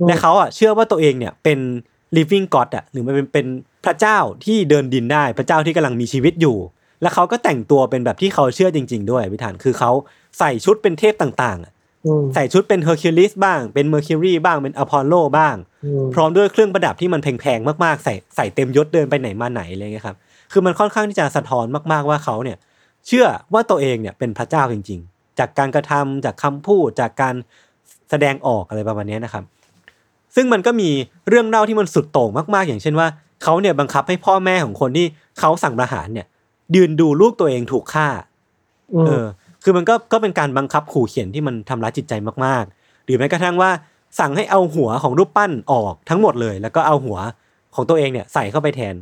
[0.00, 1.58] อืมและเขาอะเชื่อว่าตัวเองเนี่ยเป็น
[2.16, 3.46] living god อะหรือมันเป็นเป็น
[3.84, 6.56] พระเจ้าที่เดินดินได้ พระเจ้าที่กำลังมีชีวิตอยู่
[7.02, 9.90] แล้วเขาก็แต่งตัวเป็นแบบที่เขาเชื่อจริง ๆ ด้วยพี่ธัญคือเขา
[10.38, 11.83] ใส่ชุดเป็นเทพต่างๆอะอืม
[12.34, 20.16] ใส่ชุดเป็นเฮอร์คิวลิสบ้าง เป็นเมอร์คิวรีบ้าง เป็นอพอลโลบ้างอืมพร้อมด้วยเครื่องประดับที่มันแพงๆ มากๆ ใส่ใส่เต็มยศเดินไปไหนมาไหนอะไรเงี้ยครับ
[20.52, 22.58] คือมันค่อนข้างที่จะสะท้อนมากๆว่าเขาเนี่ย
[23.06, 27.34] เชื่อว่าตัวเองเนี่ยเป็นพระเจ้าจริง ๆ จากการกระทำจากคำพูดจากการ
[28.10, 29.44] แสดงออกอะไรประมาณเนี้ยนะครับ
[30.34, 30.90] ซึ่งมันก็มี
[31.28, 33.08] เรื่องเล่าที่มันสุดโต่งมากๆ อย่างเช่นว่า
[33.42, 35.06] เขาเนี่ยบังคับให้พ่อแม่ของคนที่
[35.38, 36.26] เขาสั่งประหารเนี่ย
[36.74, 38.08] ยืนดูลูกตัวเองถูกฆ่า
[38.94, 39.26] อืมเออ
[39.64, 42.12] คือมันก็ก็เป็นการบังคับขู่เขียนที่มันทำร้ายจิตใจ
[42.44, 43.70] มากๆ หรือแม้กระทั่งว่า
[44.20, 47.18] สั่งให้เอาหัวของรูปปั้นออกทั้งหมดเลย แล้วก็เอาหัว
[47.74, 48.94] ของตัวเองเนี่ยใส่เข้าไปแทน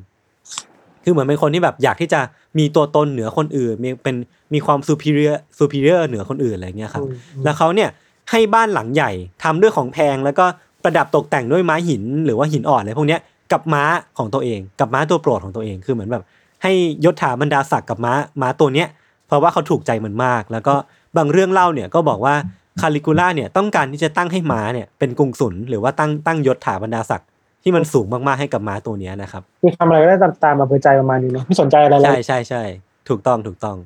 [1.04, 2.20] คือเหมือนเป็นคนที่แบบอยากที่จะ
[2.58, 4.16] มีตัวตนเหนือคนอื่น มีเป็น
[4.54, 7.90] มีความ superior superior เหนือคนอื่นอะไรเงี้ยครับอืมแล้วเขาเนี่ย
[8.30, 9.10] ให้บ้านหลังใหญ่
[9.42, 10.44] ทำด้วยของแพงแล้วก็
[10.82, 13.20] ประดับตกแต่งด้วยไม้หินหรือว่าหินอ่อนอะไรพวกเนี้ย
[13.52, 13.84] กับม้า
[14.18, 16.22] ของตัวเอง กับม้าตัวโปรดของตัวเองคือเหมือนแบบ
[16.62, 16.72] ให้
[17.04, 19.01] ยศถาบรรดาศักดิ์กับม้าม้าตัวเนี้ยเพ
[19.32, 20.74] ราะว่าเขาถูกใจมันมาก แล้วก็
[21.16, 22.34] บางเรื่องเล่าเนี่ยก็บอกว่า
[22.80, 27.28] คาลิกูล่าเนี่ยต้องการที่จะตั้งให้ม้าเนี่ยเป็นกรุงศุลหรือว่าตั้งตั้งยศถาบรรดาศักดิ์
[27.62, 32.62] ที่มันสูงมากๆให้กับม้าตัวเนี้ยนะครับคือทำอะไรก็ได้ตามตามอำเภอใจประมาณนี้เนาะไม่สนใจอะไรเลใช่ยใช่ใช่
[33.08, 33.76] ถูกต้องถูกต้อง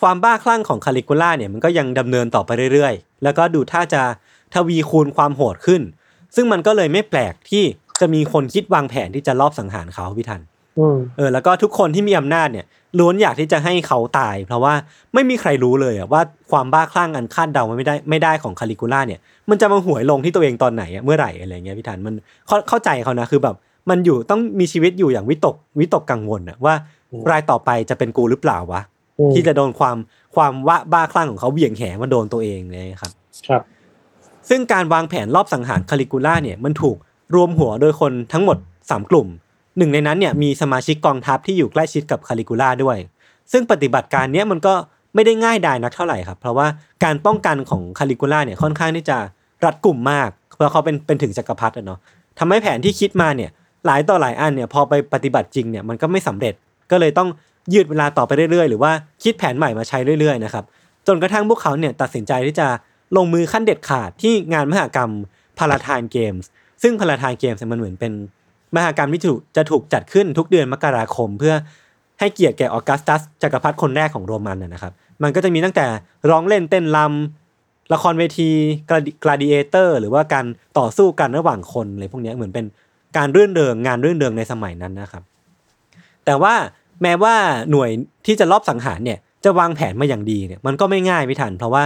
[0.00, 4.02] ความบ้าคลั่งของคาลิกูล่าเนี่ยมันก็ยังดำเนินต่อไปเรื่อยๆ แล้วก็ดูท่าจะ
[4.54, 5.82] ทวีคูณความโหดขึ้น
[6.34, 7.64] ซึ่งมันก็เลยไม่แปลกที่
[8.00, 10.53] จะมีคนคิดวางแผนที่จะลอบสังหารเขาพี่ทันอืม
[11.16, 12.66] เออแล้วก็ทุกคนที่มีอำนาจเนี่ย
[12.98, 14.74] ล้วนอยากที่จะให้เขาตาย เพราะว่า
[15.14, 22.14] ไม่มีใครรู้เลยอะว่าความบ้าคลั่งอันคาดเดาไม่ได้ไม่ได้ของคาลิกูล่าเนี่ย มันจะมาหวยลงที่ตัวเองตอนไหนอะเมื่อไหร่อะไรเงี้ยพี่ทันมัน
[22.46, 23.56] เข้าเข้าใจเขานะคือแบบ
[23.90, 26.74] มันอยู่ต้องมีชีวิตอยู่อย่างวิตกวิตกกังวลอะว่า
[27.12, 28.80] อืมรายต่อไปจะเป็นกูหรือเปล่าวะ
[29.18, 29.96] อืมที่จะโดนความ
[30.34, 33.12] ความว่าบ้าคลั่งของเขาเบี่ยงแหมาโดนตัวเองเลยครับ
[33.48, 33.62] ครับ
[34.48, 36.96] ซึ่งการวางแผนรอบสังหารคาลิกูล่าเนี่ยมันถูก
[37.34, 39.28] รวมหัวโดยคนทั้งหมด3กลุ่ม
[39.78, 42.96] หนึ่งในนั้นเนี่ยมีสมาชิกกองทัพที่อยู่ใกล้ชิดกับคาลิกูล่าด้วย
[43.52, 44.74] ซึ่งปฏิบัติการเนี้ยมันก็
[45.14, 46.66] ไม่ได้ง่ายดายนักเท่าไหร่ครับ เพราะว่า
[47.04, 49.18] การป้องกันของคาลิกูล่าเนี่ยค่อนข้างที่จะ
[49.64, 51.98] รัดกลุ่มมาก เพราะเขาเป็นเป็นถึงจักรพรรดิเนาะ
[52.38, 53.50] ทำให้แผนที่คิดมาเนี่ย
[53.86, 56.54] หลายต่อหลายอันเนี่ยพอไปปฏิบัติจริงเนี่ยมันก็ไม่สำเร็จ
[56.90, 57.28] ก็เลยต้อง
[57.72, 60.64] ยืดเวลาต่อไปเรื่อยๆ หรือว่าคิดแผนใหม่มาใช้เรื่อยๆนะครับ
[61.06, 62.68] จนกระทั่งพวกเขาเนี่ยตัดสินใจที่จะ
[63.16, 65.10] ลงมือขั้นเด็ดขาดที่งานมหกรรม
[65.58, 66.48] พาราทานเกมส์
[66.82, 68.12] ซึ่งพาราทานเกมส์มันเหมือนเป็น
[68.76, 71.54] มหากรรมที่ถูกจะถูกจัดขึ้นทุกเดือนมกราคม เพื่อ
[72.20, 75.86] ให้เกียรติแก่ออกัสตัสจักรพรรดิคนแรกของโรมันนะครับ มันก็จะมีตั้งแต่
[76.30, 78.50] ร้องเล่นเต้นรำละครเวที
[79.22, 80.46] กลาดิเอเตอร์หรือว่าการ
[80.78, 82.64] ต่อสู้กันระหว่างคนอะไรพวกนี้เหมือนเป็น
[83.16, 85.22] การรื่นเริงงานรื่นเริงในสมัยนั้นนะครับ
[86.24, 86.54] แต่ว่า
[87.02, 87.34] แม้ว่า
[87.70, 87.90] หน่วย
[88.26, 91.82] ที่จะลอบสังหารเนี่ยจะวางแผนมาอย่างดีเนี่ยมันก็ไม่ง่ายพี่ทัน เพราะว่า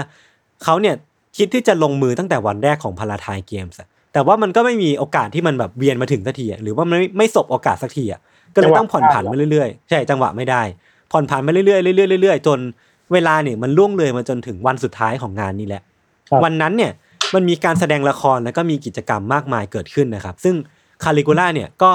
[0.65, 0.95] เขาเนี่ย
[1.37, 3.79] คิดที่จะลงมือตั้งแต่วันแรกของพาราไทเกมส์
[4.13, 8.21] แต่ว่ามันก็ไม่มีโอกาสที่มันแบบเวียนมาถึงสักทีอะหรือว่ามันไม่ไม่สบโอกาสสักทีอะ
[8.55, 10.63] ก็เลยต้องผ่อนผันมาเรื่อยๆ ใช่จังหวะไม่ได้
[11.13, 12.59] ผ่อนผันมาเรื่อยๆเรื่อยๆเรื่อยๆจน
[13.13, 15.83] เวลาเนี่ยมันล่วงเลยมาจนถึงวันสุดท้ายของงานนี้แหละ
[16.29, 16.93] ครับวันนั้นเนี่ย
[17.35, 20.55] มันมีการแสดงละครแล้วก็มีกิจกรรมมากมายเกิดขึ้นนะครับ ซึ่ง
[21.05, 21.91] คาลิกูล่าเนี่ยก็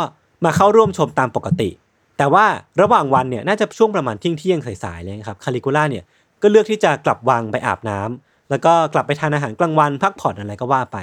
[0.46, 1.70] มาเข้าร่วมชมตามปกติ
[2.18, 2.46] แต่ว่า
[2.82, 6.04] ระหว่างวันเนี่ยน่าจะช่วงประมาณเที่ยงเที่ยงๆสายๆเลยนะครับคาลิกูล่าเนี่ย
[6.42, 10.98] ก็เลือกที่จะกลับวังไปอาบน้ำแล้วก็กลับไปทานอาหารกลางวันพักผ่อนอะไรก็ว่าไป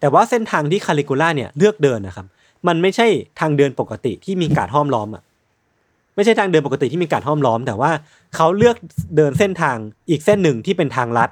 [0.00, 2.26] แต่ว่าเส้นทางที่คาลิกูล่าเนี่ยเลือกเดินนะครับ
[2.66, 3.06] มันไม่ใช่
[3.40, 5.22] ทางเดินปกติที่มีการห้อมล้อมอะ
[6.16, 7.90] ไม่ใช่ทางเดินปกติที่มีการห้อมล้อม แต่ว่า
[8.36, 8.76] เขาเลือก
[9.16, 9.76] เดินเส้นทาง
[10.10, 11.30] อีกเส้นหนึ่งที่เป็นทางลัด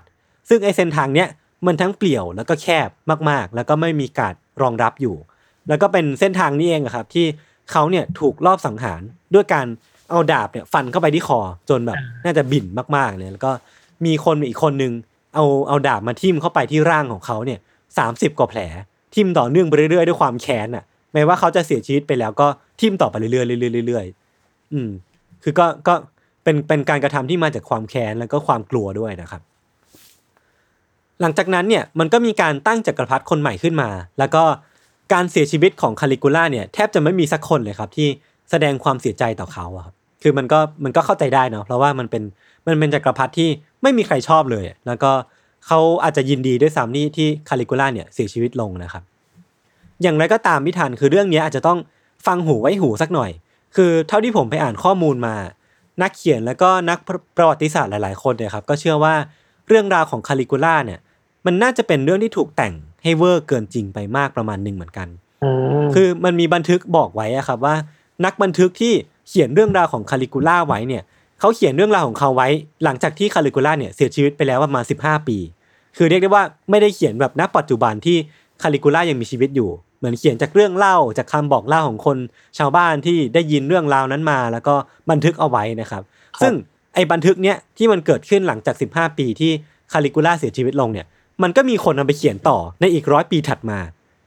[0.48, 1.28] ซึ่งไอ้เส้นทางเนี้ย
[1.66, 2.88] มันทั้งเปลี่ยวแล้วก็แคบ
[3.30, 5.16] มากๆ แล้วก็ไม่มีการรองรับอยู่
[5.68, 7.26] แล้วก็เป็นเส้นทางนี้เองอะครับที่
[7.72, 9.00] เขาเนี่ยถูกลอบสังหาร
[9.34, 9.66] ด้วยการ
[10.10, 13.52] เอาดาบเนี่ยฟันเข้าไปที่คอจนแบบน่าจะบิ่นมากๆเลยแล้วก็
[14.04, 14.92] มีคนอีกคนนึง
[15.34, 17.58] เอาเอาดาบมาทิ่มเข้าไปที่ร่างของเขาเนี่ย
[17.98, 18.60] สามสิบกว่าแผล
[19.14, 22.46] ทิ่มต่อเนื่องไปเรื่อยๆด้วยความแค้นอะแม้ว่าเขาจะเสียชีวิตไปแล้วก็
[22.80, 24.90] ทิ่มต่อไปเรื่อยๆเรื่อยๆเรื่อยๆอืม
[25.42, 25.94] คือก็ก็
[26.42, 29.42] เป็นเป็นการกระทำที่มาจากความแค้นแล้วก็ความกลัวด้วยนะครับ
[31.20, 34.42] หลังจากนั้นเนี่ยมันก็มีการตั้งจักรพรรดิคนใหม่ขึ้นมา แล้วก็
[35.12, 38.08] การเสียชีวิตของคาลิกูล่าเนี่ยแทบจะไม่มีสักคนเลยครับ ที่
[38.50, 42.22] แสดงความเสียใจต่อเขาครับคือมันก็มันก็เข้าใจได้เนาะเพราะว่ามันเป็น
[42.66, 43.48] มันเป็นจักรพรรดิที่
[43.82, 45.10] ไม่มีใครชอบเลย แล้วก็
[45.66, 49.02] เขาอาจจะยินดีด้วยซ้ำนี่ที่คาลิกูล่าเนี่ยเสียชีวิตลงนะครับ
[50.02, 51.78] อย่างไรก็ตามพี่ธัญคือเรื่องนี้อาจจะต้อง
[52.26, 53.30] ฟังหูไว้หูสักหน่อย
[53.76, 55.34] คือเท่าที่ผมไปอ่านข้อมูลมา
[56.02, 56.98] นักเขียนแล้วก็นัก
[57.36, 59.14] ประวัติศาสตร์หลาย ๆ คนเนี่ยครับก็เชื่อว่า
[59.68, 61.00] เรื่องราวของคาลิกูล่าเนี่ย
[61.46, 65.08] มันน่าจะเป็นเรื่องที่ถูกแต่งให้เวอร์เกินจริงไปมากประมาณหนึ่งเหมือนกัน
[65.44, 65.50] อื
[65.84, 67.74] มคือมันมีบันทึกบอกไว้อะครับว่า
[68.24, 68.92] นักบันทึกที่
[69.28, 71.02] เขียนเรื่องราวของคาลิกูล่าไว้เนี่ย
[71.44, 72.48] เขาเขียนเรื่องราวของเขาไว้
[72.84, 75.38] หลังจากที่คาลิกูล่าเนี่ยเสียชีวิตไปแล้วประมาณ15 ปี
[75.96, 78.16] คือเรียกได้ว่าไม่ได้เขียนแบบณปัจจุบันที่
[78.62, 82.18] คาลิกูล่ายังมีชีวิตอยู่ เหมือนเขียนจากเรื่องเล่าจากคำบอกเล่าของคน
[82.58, 84.74] ชาวบ้านที่ได้ยินเรื่องราวนั้นมา แล้วก็
[85.10, 86.02] บันทึกเอาไว้นะครับ
[86.42, 86.52] ซึ่ง
[86.94, 89.50] ไอ้บันทึกเนี้ยที่มันเกิดขึ้นหลังจาก 15 ปีที่
[89.92, 91.06] คาลิกูล่าเสียชีวิตลงเนี่ย
[91.42, 93.78] มันก็มีคนนำไปเขียนต่อในอีกร้อยปีถัดมา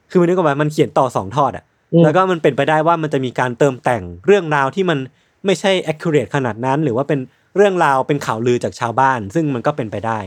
[0.10, 5.00] คือมันนึกว่ามันเขียนต่อสองทอดอะอืมแล้วก็มันเป็นไปได้ว่ามันจะมีการเติมแต่งเรื่องราวที่มัน
[5.46, 7.20] ไม่ใช่ accurate ขนาดนั้น หรือว่าเป็น
[7.56, 10.20] เรื่องราวเป็นข่าวลือจากชาวบ้าน ซึ่งมันก็เป็นไปได้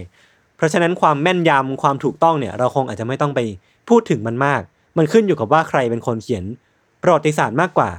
[0.56, 3.40] เพราะฉะนั้นความแม่นยำความถูกต้องเนี่ย เราคงอาจจะไม่ต้องไป
[3.88, 4.60] พูดถึงมันมาก
[4.98, 6.44] มันขึ้นอยู่กับว่าใครเป็นคนเขียน
[7.02, 7.90] ประวัติศาสตร์มากกว่า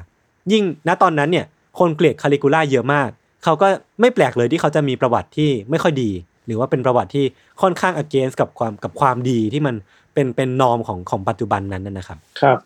[0.51, 1.45] ยิ่งณตอนนั้นเนี่ย
[1.79, 3.09] คนเกลียดคาลิกูล่าเยอะมาก
[3.43, 3.67] เขาก็
[4.01, 6.11] ไม่แปลกเลยที่เขาจะมีประวัติที่ไม่ค่อยดี
[6.45, 7.25] หรือว่าเป็นประวัติที่
[7.61, 9.75] ค่อนข้าง against กับความกับความดีที่มัน
[10.13, 12.57] เป็นเป็นนอมของของปัจจุบันนั้นนะครับ ครับ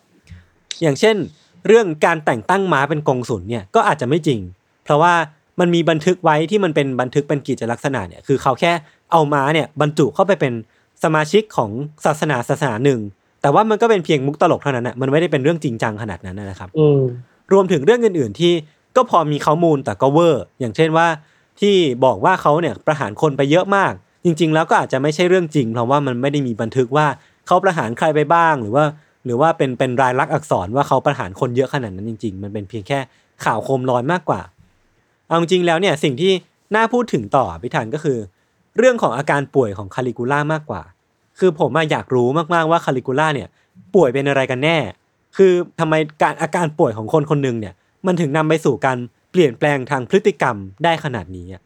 [0.82, 1.16] อย่างเช่น
[1.68, 4.40] เรื่องการแต่งตั้งม้าเป็นกงสุลเนี่ยก็อาจจะไม่จริง
[4.84, 5.14] เพราะว่า
[5.60, 8.72] มันมีบันทึกไว้ที่มันเป็นบันทึกเป็นกิจลักษณะเนี่ยคือเขาแค่
[9.12, 10.54] เอาม้าเนี่ยบรรจุเข้าไปเป็น
[11.04, 11.72] สมาชิกของ
[12.06, 13.00] ศาสนาศาสนาหนึ่ง
[13.42, 17.02] แต่ว่ามันก็เป็นเพียงมุกตลกเท่านั้นนะมันไม่ได้เป็นเรื่องจริงจังขนาดนั้นนะครับอืม
[17.52, 18.54] รวมถึงเรื่องอื่น ๆ ที่
[18.96, 21.08] ก็พอมีข้อมูลแต่ก็เวอร์ อย่างเช่นว่า
[21.60, 21.76] ที่
[22.06, 23.94] บอกว่าเขาเนี่ยประหารคนไปเยอะมาก
[24.26, 27.08] จริง ๆ แล้วก็อาจจะไม่ใช่เรื่องจริง เพราะว่ามันไม่ได้มีบันทึกว่า
[27.48, 28.86] เขาประหารใครไปบ้าง หรือว่า
[29.26, 33.00] หรือว่าเป็นเป็นรายลักษณ์อักษรว่าเขาประหารคนเยอะขนาดนั้นจริง ๆ มันเป็นเพียงแค่
[33.46, 34.42] ข่าวโคมลอยมากกว่า
[35.28, 36.32] เอาจริงๆแล้วเนี่ยสิ่งที่
[36.76, 38.18] น่าพูดถึงต่อพิธันก็คือ
[38.78, 40.82] เรื่องของอาการป่วยของคาลิกูล่ามากกว่า
[41.40, 43.48] คือผมอะอยากรู้มากๆว่าคาลิกูล่าเนี่ย
[43.96, 44.78] ป่วยเป็นอะไรกันแน่
[45.38, 47.74] คือทำไมการอาการป่วยของคนคนหนึ่งเนี่ย
[48.06, 48.98] มันถึงนำไปสู่การ
[49.32, 51.62] เปลี่ยนแปลงทางพฤติกรรมได้ขนาดนี้อะ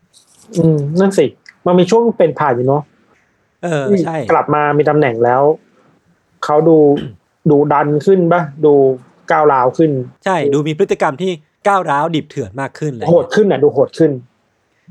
[0.57, 1.25] อืมนั่นสิ
[1.65, 2.83] มันมีช่วงเป็นผ่านอยู่เนาะ
[3.63, 5.41] เออใช่ กลับมามีตำแหน่งแล้ว
[6.45, 6.77] เขาดู
[7.51, 8.73] ดูดันขึ้นปะดู
[9.31, 9.91] ก้าวร้าวขึ้น
[10.25, 11.31] ใช่ดูมีพฤติกรรมที่
[11.67, 14.12] ก้าวร้าวดิบเถื่อนมากขึ้นเลยโหดขึ้นอะดูโหดขึ้น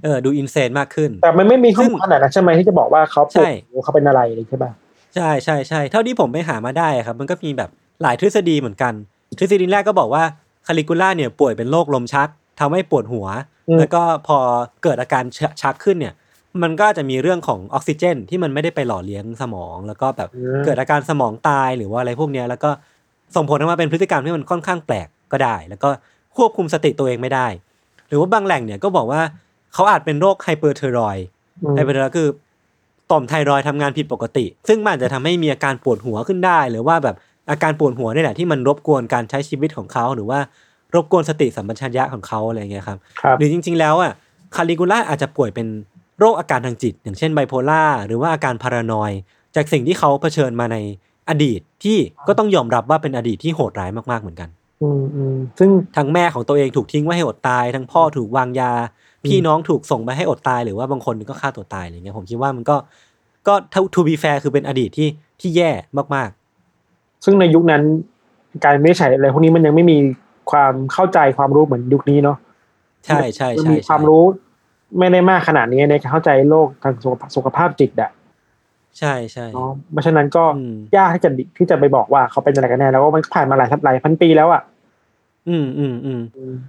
[0.05, 4.71] เออดูอินเซนมากขึ้น แต่มันไม่มีข้อมูลซึ่งขนาดนั้นใช่ไหมที่จะบอกว่าเขาป่วยใช่หรือเขาเป็นอะไรเลยใช่ปะ
[5.15, 7.71] ใช่ใช่ใช่เท่าที่ผมไปหามาได้อะครับ มันก็มีแบบ
[8.03, 8.93] หลายทฤษฎีเหมือนกัน
[9.39, 10.23] ทฤษฎีแรกก็บอกว่า
[10.67, 12.29] คาลิกูล่าเนี่ยป่วยเป็นโรคลมชัก
[12.61, 13.27] ทำให้ปวดหัว
[13.79, 14.39] แล้วก็พอ
[14.83, 16.15] เกิดอาการชชักขึ้นเนี่ย
[16.63, 20.29] มันก็จะมีเรื่องของออกซิเจน ที่มันไม่ได้ไปหล่อเลี้ยงสมอง แล้วก็แบบ
[20.65, 22.71] เกิดอาการสมองตายหรือว่าอะไรพวกเนี้ยแล้วก็
[23.37, 25.89] ส่งผลออกมาเป็นพฤติกรรมที่มันค่อนข้างแปลกก็ได้ แล้วก็
[26.37, 27.47] ควบคุมสติตัวเองไม่ได้
[28.09, 29.21] หรือว่าบางแหล่งเนี่ยก็บอกว่า
[29.75, 31.17] เขาอาจเป็นโรค hyperthyroid
[31.63, 32.29] อืม hyperthyroid คือ
[33.11, 37.17] ต่อมไทรอยด์ทำงานผิดปกติ ซึ่งมันอาจจะทำให้มีอาการปวดหัวขึ้นได้ หรือว่าแบบ
[37.51, 40.39] อาการปวดหัวนี่แหละที่มันรบกวนการใช้ชีวิตของเขาหรือว่า
[40.95, 44.13] รบกวนสติสัมปชัญญะของเขาอะไรอย่างเงี้ยครับครับ หรือจริง ๆ แล้วอะ
[44.55, 45.67] คาลิกูล่าอาจจะป่วยเป็น
[46.19, 49.19] โรคอาการทางจิต อย่างเช่นไบโพล่าหรือว่าอาการพารานอยด์
[49.57, 50.77] จากสิ่งที่เขาเผชิญมาใน
[51.29, 54.49] อดีตที่ก็ต้องยอมรับว่าเป็นอดีตที่โหดร้ายมากๆเหมือนกัน
[54.83, 58.73] อืมอืมซึ่งทั้งแม่ของตัวเองถูกทิ้งไว้ให้อดตาย ทั้งพ่อถูกวางยา
[59.27, 62.77] พี่น้องถูกส่งไปให้อดตาย หรือว่าบางคนก็ฆ่าตัวตายอะไรเงี้ยผมคิดว่ามันก็
[63.49, 63.55] ก็
[63.95, 65.09] to be fair คือเป็นอดีตที่
[65.41, 65.71] ที่แย่
[66.15, 66.31] มาก
[67.25, 67.83] ซึ่งในยุคนั้น
[68.65, 69.99] การไม่ใช้อะไรพวกนี้มันยังไม่มี
[70.51, 74.25] ความเข้าใจความรู้เหมือนยุคนี้เนาะๆใช่ใช่มันใช่มีความรู้
[74.99, 78.11] ไม่ได้มากขนาดนี้ในการเข้าใจโลกทางสุขภาพสุขภาพจิตอะ
[78.99, 84.63] ใช่ใช่เนาะเพราะฉะนั้นก็อืมยากที่จะที่จะไปบอกว่าเขาเป็นอะไรกันแน่แล้วว่ามันผ่านมาหลายหลายพันปีแล้วอะ
[85.49, 86.21] อืมอืมอืม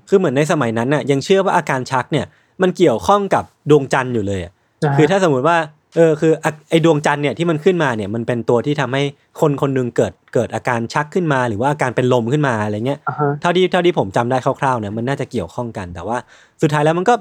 [0.10, 2.26] คือเหมือนในสมัยนั้นน่ะ ยังเชื่อว่าอาการชักเนี่ย
[2.62, 4.54] มันเกี่ยวข้องกับดวงจันทร์อยู่เลยอะ
[4.98, 5.58] คือถ้าสมมุติว่า
[5.96, 9.04] เออคืออะไอดวงจันทร์เนี่ยที่มันขึ้นมาเนี่ยมันเป็นตัวที่ทำให้
[9.42, 16.18] คนคนหนึงเกิดเกิดอาการชักขึ้นมาหรือว่าอาการเป็นลมขึ้นมาอะไรเงี้ยอ่าฮะเท่าที่เท่าที่ผมจำได้คร่าวๆเนี่ยมันน่าจะเกี่ยวข้องกันแต่ว่า
[16.62, 17.14] สุดท้ายแล้วมันก็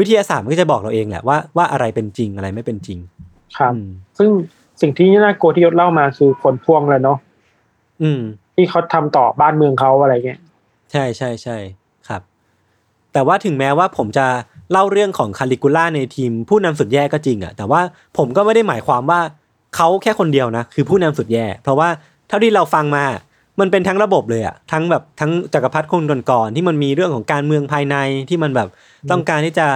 [0.00, 2.98] วิทยาศาสตร์มันก็จะบอกเราเองแหละว่าว่าอะไรเป็นจริงอะไรไม่เป็นจริง
[3.58, 4.30] ครับอืมซึ่ง
[4.80, 7.18] สิ่งที่น่ากลัวที่ยศเล่ามาคือผลพวงเลยเนาะ
[8.02, 8.20] อืม
[8.54, 10.40] ที่เขาทำต่อบ้านเมืองเขาอะไรเงี้ย
[10.92, 11.56] ใช่ใช่ใช่
[12.08, 12.22] ครับ
[13.12, 14.26] แต่ว่าถึงแม้ว่าผมจะ
[14.72, 17.80] เล่าเรื่องของคาลิกูล่าในทีมผู้นำสุดแย่ก็จริงอะแต่ว่า
[18.16, 19.20] ผมก็ไม่ได้หมายความว่า
[19.76, 21.88] เขาแค่คนเดียวนะ คือผู้นำสุดแย่ เพราะว่า
[22.28, 23.04] เท่าที่เราฟังมา
[23.60, 27.96] มันเป็นทั้งระบบเลยอะทั้งแบบทั้งจักรพรรดิคนก่อนๆที่มันมีเรื่องของการเมืองภายใน
[28.28, 28.68] ที่มันแบบ
[29.10, 29.66] ต้องการที่จะ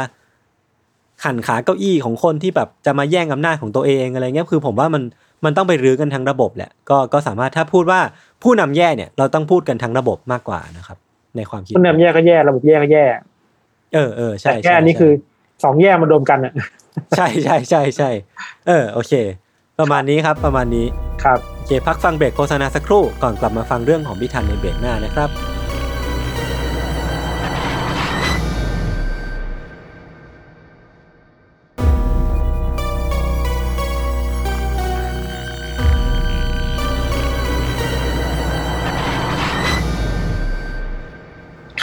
[1.25, 5.03] ขันขาเก้าอี้ของคนที่แบบจะมาแย่งอำนาจของตัวเองอะไรเงี้ยคือผมว่ามัน
[5.45, 8.01] มันต้องไปรื้อกันทั้งระบบแหละก็ก็สามารถถ้าพูดว่า
[8.43, 10.99] ผู้นำแย่เนี่ย เราต้องพูดกันทั้งระบบมากกว่านะครับ
[11.37, 13.05] ในความคิดผู้นำแย่ก็แย่ระบบแย่ก็แย่
[13.95, 15.13] เออเออใช่แต่แค่ใช่อันนี้ใช่คือ
[15.65, 16.53] สองแย่มารวมกันอะ
[17.17, 18.11] ใช่ใช่ใช่ใช่
[18.67, 19.13] เออโอเค
[19.79, 20.87] ประมาณนี้ครับประมาณนี้
[21.25, 25.31] ครับโอเคพักฟังเบรกโฆษณาสักครู่ก่อนกลับมาฟังเรื่องของพิธันในเบรกหน้านะครับ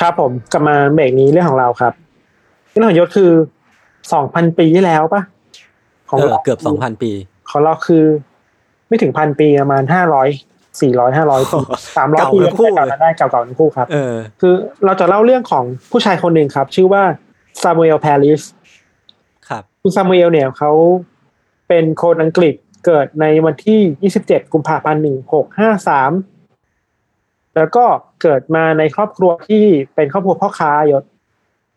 [0.02, 1.94] ครับผมกลับมาเบรกนี้เรื่องของเราครับ
[2.72, 3.32] เรื่องของยศคือ
[4.14, 5.22] สองพันปีที่แล้วปะ
[6.10, 7.12] ของเออราเกือบสองพันปี
[7.50, 8.04] ของเราคือ
[8.88, 10.30] ไม่ถึงพันปีประมาณห้าร้อย
[10.82, 11.58] สี่ร้อยห้าร้อยปี
[11.98, 14.54] สามร้อยเก่าปีทั้งคู่เก่าๆได้เก่าๆทั้งคู่ครับเออคือ
[14.86, 17.04] เราจะเล่าเรื่องของผู้ชายคนหนึ่งครับ ชื่อว่า
[17.62, 18.42] ซามูเอลแพริส
[19.50, 20.72] ครับคุณซามูเอลเนี่ยเขา
[21.68, 26.31] เป็นคนอังกฤษเกิดในวันที่27กุมภาพันธ์1653
[27.56, 27.86] แล้วก็
[28.22, 31.04] เกิดมาในครอบครัวที่เป็นครอบครัวพ่อค้ายศ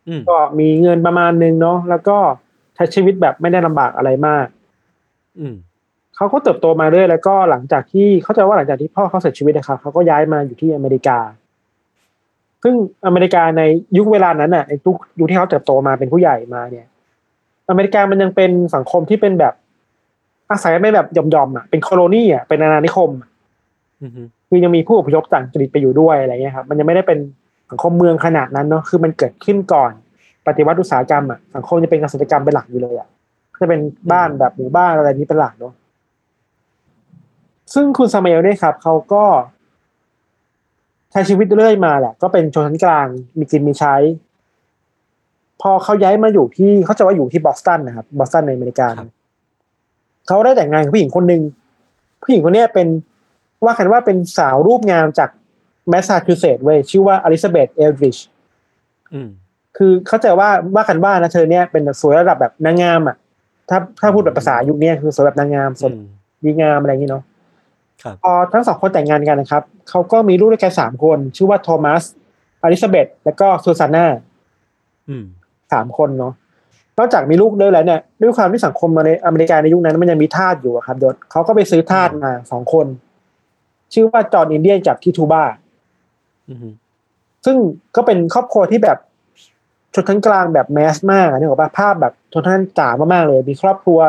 [0.08, 2.16] อืมก็มีเงินประมาณนึงเนาะแล้วก็
[2.74, 4.46] ใช้ชีวิตแบบไม่ได้ลำบากอะไรมาก
[5.38, 5.54] อืม
[6.16, 11.18] เขาก็เติบโตมาเรื่อยแล้วก็หลังจากที่เข้าใจว่าหลังจากที่พ่อเขาเสียชีวิตนะครับเขาก็ย้ายมาอยู่ที่อเมริกา
[12.62, 12.74] ซึ่ง
[13.06, 13.62] อเมริกาใน
[13.96, 16.86] ยุคเวลานั้นน่ะในทุกยุคที่เขาเติบโตมาเป็นผู้ใหญ่มาเนี่ย
[17.70, 19.54] อเมริกามันยังเป็นสังคมที่เป็นแบบ
[20.50, 23.28] อาศัยไม่แบบยอมๆอะเป็นโคโลนีอะเป็นอาณานิคมอะ
[24.02, 24.10] อืม
[24.54, 27.18] คือยังมีผู้อพยพต่างชนิดไปอยู่ด้วยอะไรเงี้ยครับมันยังไม่ได้เป็น
[27.70, 29.92] สังคมเมืองขนาดนั้นเนาะคือมันเกิดขึ้นก่อน
[30.46, 33.08] ปฏิวัติอุตสาหกรรมอะสังคมจะเป็นเกษตรกรรมเป็นหลักอยู่เลยอะ
[33.52, 33.80] ก็จะเป็น
[34.12, 35.72] บ้านแบบหมู่บ้านอะไรนี้เป็นหลักเนาะ
[37.74, 39.24] ซึ่งคุณซามาเอลเนี่ยครับเขาก็
[41.10, 43.06] ใช้ชีวิตเรื่อยมาแหละก็เป็นชนชั้นกลาง
[43.38, 43.94] มีกินมีใช้
[45.60, 49.08] พอเขาย้ายมาอยู่ที่เขาจะว่าอยู่ที่บอสตันนะครับบอสตันในอเมริกาครับ
[50.26, 51.42] เขาได้แต่งงานกับผู้หญิงคนหนึ่ง
[52.22, 52.86] ผู้หญิงคนเนี้ยเป็น
[53.66, 55.30] ว่ากันว่าเป็นสาวรูปงามจาก
[55.88, 58.16] แมสซาชูเซตส์เว้ยชื่อว่าอลิซาเบธเอลดริช
[59.12, 59.28] อืม
[59.76, 63.16] คือเข้าใจว่าว่ากันว่านะเธอเนี่ยเป็นสวยระดับแบบนางงามอะ
[63.68, 65.98] ถ้าถ้าพูดแบบภาษายุคเนี้ยคือสวยแบบนางงามอืมสวย
[66.44, 67.24] ดีงามอะไรอย่างนี้เนาะ
[68.02, 72.02] ครับพอทั้งสองคนแต่งงานกันนะครับ เขาก็มีลูกด้วยกันสามคน ชื่อว่าโทมัส
[72.62, 74.06] อลิซาเบธแล้วก็ซูซาน่า
[75.08, 75.24] อืม
[75.72, 76.32] สามคนเนาะ
[76.98, 82.86] นอกจากมีลูกด้วยแล้วเนี่ยด้วยความที่สังคมในอเมริกาในยุคนั้นมันยังมีทาสอยู่อะครับยศเขาก็ไปซื้อทาสมาสองคน
[83.94, 85.42] ชื่อว่าจอห์นอินเดียนจากที่ทูบา
[86.48, 86.58] อืม
[87.44, 87.56] ซึ่ง
[87.96, 88.98] ก็เป็นครอบครัวที่แบบ
[89.94, 94.00] ชนชั้นกลางแบบแมสมากอะนึกออกปะภาพแบบชนชั้นจ๋ามากๆเลย มีครอบครัว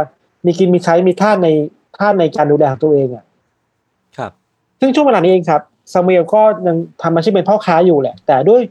[0.46, 1.48] มีกินมีใช้มีท่าสใน
[2.00, 3.26] ท่าสในการดูแลของตัวเองอะ
[4.18, 4.32] ครับ
[4.80, 5.62] ซึ่งช่วงเวลานี้เองครับ
[5.94, 8.62] ซามูเอลก็ยังทำอาชีพเป็นพ่อค้าอยู่แหละ แต่ด้วย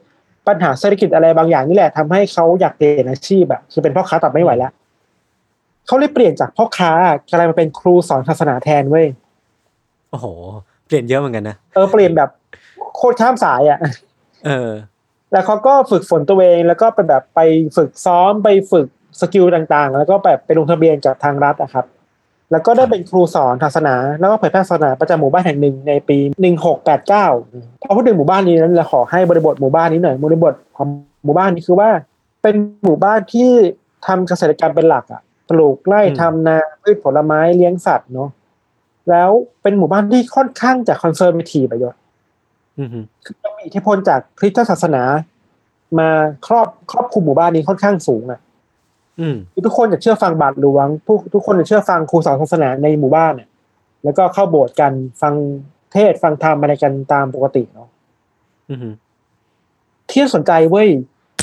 [0.47, 4.73] ปัญหาเศรษฐกิจอะไรบางอย่างนี่แหละทำให้เขาอยากเปลี่ยนอาชีพแบบคือเป็นพ่อค้าต่อไม่ไหวแล้ว
[5.87, 6.91] เขาเลยเปลี่ยนจากพ่อค้า
[7.31, 9.07] กลายมาเป็นครูสอนศาสนาแทนเว้ย
[10.11, 10.27] โอ้โห
[10.74, 12.31] เป ลี่ยนเยอะเหมือนกันนะเออเปลี่ยนแบบ
[12.97, 13.79] โคตรข้ามสายอะ
[14.47, 14.71] เออ
[15.33, 17.41] แล้วเขาก็ฝึกฝนตัวเองแล้วก็ไปแบบไป
[17.77, 18.87] ฝึกซ้อมไปฝึก
[19.21, 21.87] สกิลต่างๆ แล้วก็แบบไปลงทะเบียนกับทางรัฐอะครับ
[22.51, 27.27] แล้วก็ได้เป็นครูสอนศาสนา แล้วก็เผยแพร่ศาสนาประจำหมู่บ้านแห่งหนึ่งในปีหนึ่งหกแปดเก้า
[27.83, 30.89] พอพูดถึงหมู่บ้านนี้นั้นเราขอให้บริบทหมู่บ้านนี้หน่อยบริบทของ
[31.25, 31.91] หมู่บ้านนี้คือว่า
[32.43, 32.55] เป็น
[32.85, 33.51] หมู่บ้านที่
[34.07, 38.29] ทำเกษตรกรรมเป็นหลักอะปลูกไร่อืมทำนาพืชผลไม้เลี้ยงสัตว์เนาะ
[39.11, 39.31] แล้ว
[39.63, 42.01] เป็นหมู่บ้านที่ค่อนข้างจะคอนเซอร์ i ทีประโยชน์
[42.79, 42.89] อืม
[43.25, 45.03] คือมีอิทธิพลจากคริสตศาสนา
[45.99, 46.09] มา
[46.47, 48.41] ครอบครอบคลุมหมู่บ้านนี้ค่อนข้างสูงอะ
[49.21, 53.49] อืมคือทุกคนจะเชื่อฟังบาทหลวงทุกทุกคนจะเชื่อฟังครูสอนศาสนาในหมู่บ้านเนี่ย
[54.05, 55.35] แล้วก็เข้าโบสถ์กันฟัง
[55.93, 57.89] เทศน์ฟังธรรมอะไรกันตามปกติเนาะ
[58.71, 58.79] อืม
[60.09, 60.89] ที่น่าสนใจเว้ย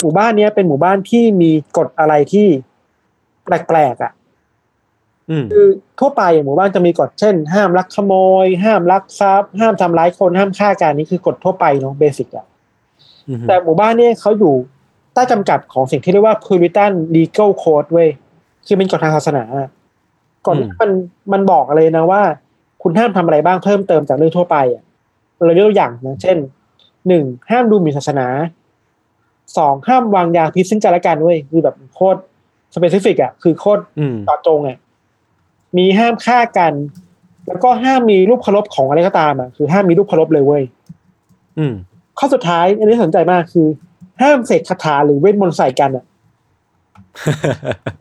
[0.01, 2.47] หมู่บ้านเนี้ยเป็นหมู่บ้านที่มีกฎอะไรที่
[3.45, 4.20] แปลกๆอะอืม
[5.51, 5.67] คือ
[5.99, 8.13] ทั่วไปหมู่บ้านจะมีกฎเช่น ห้ามลักขโม
[8.43, 12.45] ย ห้ามลักทรัพย์ ห้ามทำร้ายคนห้ามฆ่ากันนี่คือกฎทั่วไปเนาะเบสิกอะ
[13.27, 14.53] อืมแต่หมู่บ้านเนี่ยเขาอยู่
[15.13, 18.09] ใต้จำกัดของสิ่งที่เรียกว่า Puritan Legal Code เว้ย
[18.65, 19.69] คือเป็นกฎทางศาสนาอะ
[20.45, 20.91] กฎนี้มัน
[21.33, 22.21] มันบอกเลยนะว่า
[22.83, 24.83] คุณห้ามทำอะไรบ้างเพิ่มเติมจากเรื่องทั่วไปอะ
[25.45, 26.37] เรายกตัวอย่างนะเช่น
[27.07, 28.27] หนึ่งห้ามดูหมิ่นศาสนา
[29.57, 32.19] สองห้ามวางยาพิษซึ่งกันและกันเว้ยคือแบบโคตร
[32.73, 34.77] specific อะคือโคตรอืมเจาะจงอะ
[35.77, 36.73] มีห้ามฆ่ากัน
[37.47, 40.63] แล้วก็ห้ามมีรูปเคารพของอะไรก็ตามอะคือห้ามมีรูปเคารพเลยเว้ย
[41.57, 41.73] อืม
[42.19, 43.67] ข้อสุดท้าย อันนี้สนใจมากคือ
[44.21, 46.05] ห้ามเสกคาถาหรือเวทมนต์ใส่กันอะ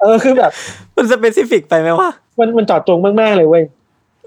[0.01, 0.51] เออคือแบบ
[0.97, 3.65] มัน specific ไปไหมวะมันมันเจาะจงมากๆเลยเว้ย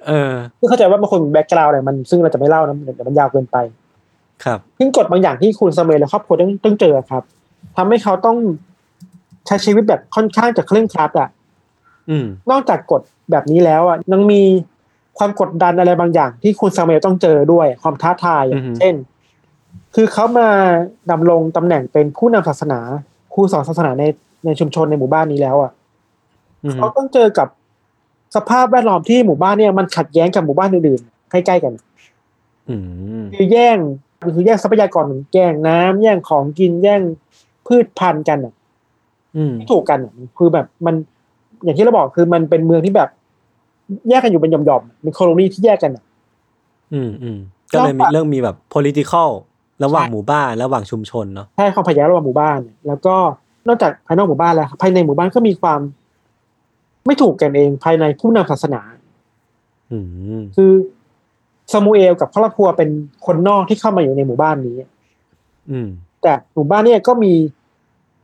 [0.08, 3.58] เออคือเข้าใจว่าบางคนมี background อะไรมันซึ่งเราจะไม่เล่านะเดี๋ยวมันยาวเกินไป
[4.44, 7.24] ครับซึ่งกฎบางอย่างที่คุณซามูเอลและครอบครัวต้องต้องเจอครับ
[7.78, 8.38] ทำให้เขาต้อง
[9.48, 11.43] ใช้ชีวิตแบบค่อนข้างจะเคร่งครัดอะอืม
[12.52, 14.42] นอกจากกฎแบบนี้แล้วอะยังมี
[15.18, 18.96] ความกดดันอะไรบางอย่าง ที่คุณซามูเอลต้องเจอด้วยความท้าทายอะอือฮึเช่น
[19.96, 20.50] คือเขามา
[21.12, 22.80] ดำรงตำแหน่งเป็นผู้นำศาสนา
[23.34, 24.04] ครูสอนศาสนาใน
[24.46, 25.72] ในชุมชนในหมู่บ้านนี้แล้วอะ
[26.64, 27.48] อืมเขาต้องเจอกับ
[28.36, 31.74] สภาพแวดล้อมที่หมู่บ้านเนี่ยมันขัดแย้งกับหมู่บ้านอื่นๆใกล้ๆกัน
[32.70, 32.76] อื
[33.22, 33.78] มคือแย่ง
[34.36, 37.02] คือแย่งทรัพยากรแย่งน้ำแย่งของกินแย่ง
[37.68, 38.54] พืชพันธุ์กันอะ
[39.36, 40.96] อืมไม่ถูกกันอะคือแบบมัน
[41.64, 43.10] อย่างที่เราบอกคือมันเป็นเมืองที่แบบ
[44.10, 46.04] แยกกันอยู่เป็นหย่อมๆเป็นโคโลนีที่แยกกันอะ
[46.94, 47.38] อืมอืม
[47.72, 49.30] ก็เลยมีนอกจากเรื่องมีแบบ political
[49.84, 53.16] ระหว่างใช่หมู่บ้านระหว่างชุมชนเนาะใช่ความขัดแย้งระหว่างหมู่บ้านเนี่ยแล้วก็
[53.68, 55.80] นอกจากภายนอกหมู่บ้านแล้วครับภายในหมู่บ้านก็มีความ
[57.06, 58.82] ไม่ถูกกันเองภายในผู้นำศาสนา
[59.92, 59.98] อื
[60.40, 60.72] มคือ
[61.72, 62.90] ซามูเอลกับครอบครัวเป็น
[63.26, 64.78] คนนอกที่เข้ามาอยู่ในหมู่บ้านนี้
[65.72, 65.88] อืม
[66.22, 67.34] แต่หมู่บ้านเนี่ยก็มี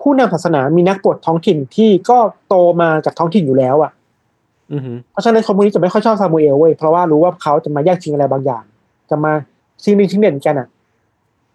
[0.10, 2.18] ผู้นำศาสนามีนักบวชท้องถิ่นที่ก็
[2.48, 3.92] โตมาจากท้องถิ่นอยู่แล้วอะ
[4.72, 8.64] อืมเพราะฉะนั้นคนพวกนี้จะไม่ค่อยชอบซามูเอลเว้ยเพราะว่ารู้ว่าเขาจะมาแย่งชิงอะไรบางอย่าง
[9.10, 9.32] จะมา
[9.84, 10.68] ชิงดีชิงเด่นกันอะ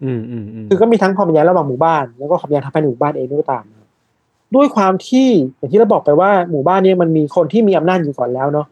[0.03, 3.87] อืมอืมอืมคือก็มีทั้งความขัดแย้งระหว่างหมู่บ้าน แล้วก็ความขัดแย้งทางภายในหมู่บ้านเองด้วยก็ตามนะครับ
[4.55, 8.67] ด้วยความที่อย่างที่เราบอกไปว่าหมู่บ้านเนี้มันมีคนที่มีอำนาจอยู่ก่อนแล้วเนาะ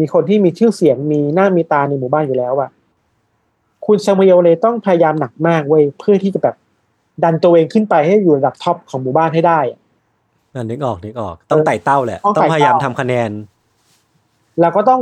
[0.00, 2.70] มีคนที่มีชื่อเสียงมีหน้ามีตาในหมู่บ้านอยู่แล้วอะ
[3.86, 6.54] คุณซามูเอลเลยต้องพยายามหนักมากเว้ยเพื่อที่จะแบบ
[7.24, 9.78] ดันตัวเองขึ้นไปให้อยู่ระดับ top ของหมู่บ้านให้ได้อะ
[10.54, 13.30] อะนึกออกนึกออก ต้องไต่เต้าแหละ ต้องต้องไต่เต้าพยายามทำคะแนน
[14.60, 15.00] แล้วก็ต้อง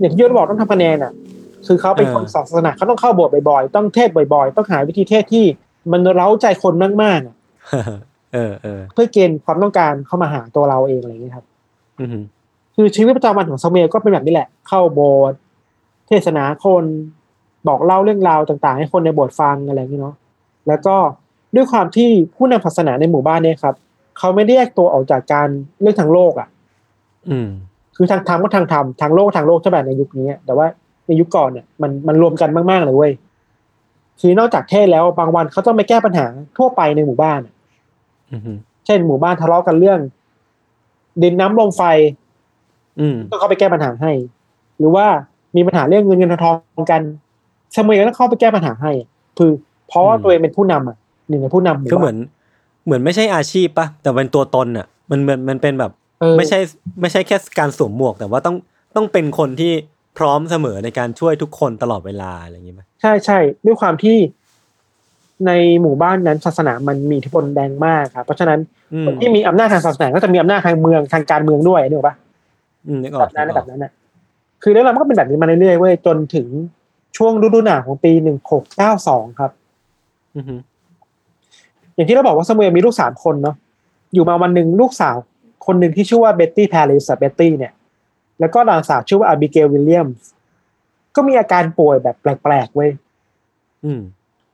[0.00, 1.12] อย่างที่ยศบอกต้องทำคะแนนอะ
[1.66, 5.44] คือเขาเป็นคนเออศาสนาเขาต้องเข้าโบสถ์บ่อยๆ ต้องเทศน์บ่อยๆ ต้องหาวิธีเทศน์ที่
[5.92, 7.36] มันเร้าใจคนมากๆอะ
[8.32, 11.44] เออเออเพื่อเกณฑ์ความต้องการเข้ามาหาตัวเราเองอะไรอย่างนี้ยครับ
[12.00, 12.16] อืม
[12.76, 15.38] คือชีวิตประจำวันของซามูเอลก็เป็นแบบนี้แหละ เข้าโบสถ์
[16.08, 16.84] เทศนาคน
[17.68, 20.16] บอกเล่าเรื่องราวต่าง ๆ ให้คนในโบสถ์ฟังอะไรอย่างนี้เนาะ
[20.68, 20.96] แล้วก็
[21.54, 23.74] ด้วยความที่ผู้นำศาสนาในหมู่บ้านเนี่ยครับ
[24.18, 25.48] เขาไม่ได้แยกตัวออกจากการ
[25.80, 26.48] เรื่องทางโลกอะ
[27.30, 27.48] อืม
[27.96, 30.66] คือทางธรรมก็ทางธรรมทางโลกก็ทางโลกใช่ไหมในยุคนี้แต่ว่า
[31.06, 33.12] ในยุคก่อนเนี่ยมันมันรวมกันมาก ๆ เลยเว้ย
[34.20, 36.26] คือนอกจากเทศแล้วบางวันเขาต้องไปแก้ปัญหา
[36.56, 37.54] ทั่วไปในหมู่บ้านอะ
[38.32, 40.00] อืมเช่นหมู่บ้านทะเลาะกันเรื่อง
[41.22, 41.82] ดินน้ำลมไฟ
[43.00, 44.12] อืมต้องเข้าไปแก้ปัญหาให้
[44.78, 45.06] หรือว่า
[45.56, 47.02] มีปัญหาเรื่องเงินเงินทองทองกัน
[47.74, 49.50] ซามูเอลต้องเข้าไปแก้ปัญหาให้อะคือ
[49.88, 50.96] เพราะว่าตัวเองเป็นผู้นำอะ
[51.28, 56.58] หนึ่งในผู้นำหมู่คือเหมืบ้าอนนเหมือนไม่ใช่อาชีพปะแต่เป็นตัวตนอะ มันเหมือนมันเป็นแบบเออไม่ใช่
[57.00, 58.56] ไม่ใช่แค่การสวมหมวก แต่ว่าต้อง
[58.96, 59.72] ต้องเป็นคนที่
[60.18, 64.16] พร้อมเสมอในการช่วยทุกคนตลอดเวลาอะไรอย่างงี้ไหมใช่ใช่ด้วยความที่
[65.46, 68.58] ในหมู่บ้านนั้นศาสนามันมีอิทธิพลแรงมากครับเพราะฉะนั้น
[68.92, 72.16] อืมคนที่มีอำนาจทางศาสนาก็จะมีอำนาจทางเมืองทางการเมืองด้วยนึกออกปะ
[72.86, 73.92] อืมนึกออกแบบนั้นนะนึนะกอแบบนั้นน่ะ
[74.62, 76.46] คือเรื่องราวมันก็เป็นแบบนี้มาเรื่อยๆเว้ยจนถึง
[77.16, 79.50] ช่วงฤดูหนาวของปีหนึ่งหกเก้าสองครับ
[80.36, 80.60] อืม
[81.94, 83.56] อย่างที่เราบอกว่าซามูเอลมีลูกสามคนเนาะ
[84.14, 85.16] อยู่มาวันหนึ่งลูกสาว
[85.66, 87.72] คนหนึ่งที่ชื่อว่าเบ็ตตี้แพริสเบ็ตตี้เนี่ย
[88.40, 90.28] แล้วก็หลานสาวชื่อว่าอาบิเกลวิลเลียมส์
[91.16, 92.90] ก็มีอาการป่วยแบบแปลกๆเว้ย
[93.84, 94.00] อืม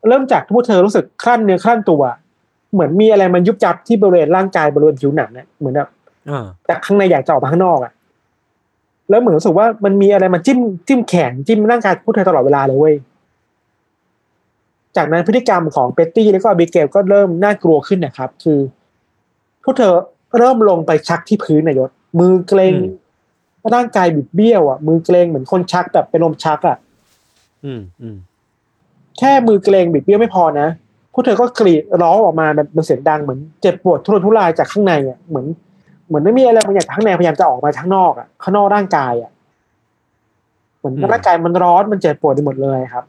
[0.09, 2.03] เริ่มจากที่พวกเธอรู้สึกครั่นเนื้อครั่นตัว
[2.73, 5.89] เหมือนมีอะไรมันยุบยับที่บริเวณร่างกายบริเวณผิวหนังเนี่ยเหมือนแบบ
[6.31, 7.93] อ่าจากข้างในอยากจะออกมาข้างนอกอะ
[9.11, 10.59] แล้วเหมือนรู้สึกว่ามันมีอะไรมาจิ้ม
[10.89, 12.95] จิ้มแขนจิ้มร่างกายพวกเธอตลอดเวลาเลยเว้ย
[14.97, 18.59] จากนั้นพฤติกรรมของเปตตี้แล้วก็อบิเกลก็เริ่มน่ากลัวขึ้นนะครับ คือ
[19.63, 19.95] พวกเธอ
[20.39, 21.91] เริ่มลงไปชักที่พื้นนายศ
[22.21, 22.75] มือเกรง
[23.75, 26.77] ร่างกายบิดเบี้ยวอะมือเกรงเหมือนคนชักแบบเป็นลมชักอะ
[27.65, 28.17] อืมอืม
[29.19, 30.69] แค่มือเกรงบิดเบี้ยวไม่พอนะ
[31.13, 35.47] พวกเธอก็กรีดร้องออกมาแบบเป็นเสียงดังเหมือนเจ็บปวดทุรนทุรายจากข้างในอะเหมือน
[36.07, 39.31] เหมือนไม่มีอะไรบางอย่างจากข้างในพยายามจะออกมาข้างนอกอะข้างนอกร่างกายอะ
[40.79, 43.05] เหมือนร่างกายมันร้อนมันเจ็บปวดไปหมดเลยครับ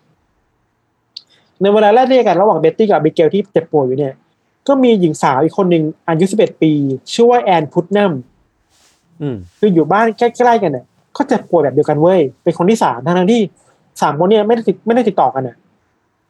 [1.62, 4.14] ในเวลาไล่เลี่ยกันระหว่างเบ็ตตี้กับอาบิเกลที่เจ็บปวดอยู่เนี่ย
[4.68, 6.72] ก็มีหญิงสาวอีกคนหนึ่งอายุ11ปี
[7.14, 8.12] ชื่อว่าแอนพุตนัม
[9.22, 10.86] อืมคืออยู่บ้านใกล้ๆกันเนี่ย
[11.16, 13.42] ก็เจ็บปวดแบบเดียวกันเว้ยเป็นคนที่สามทั้งๆที่
[14.02, 15.56] สามคนเนี่ยไม่ได้ติดไม่ได้ติดต่อกันอะ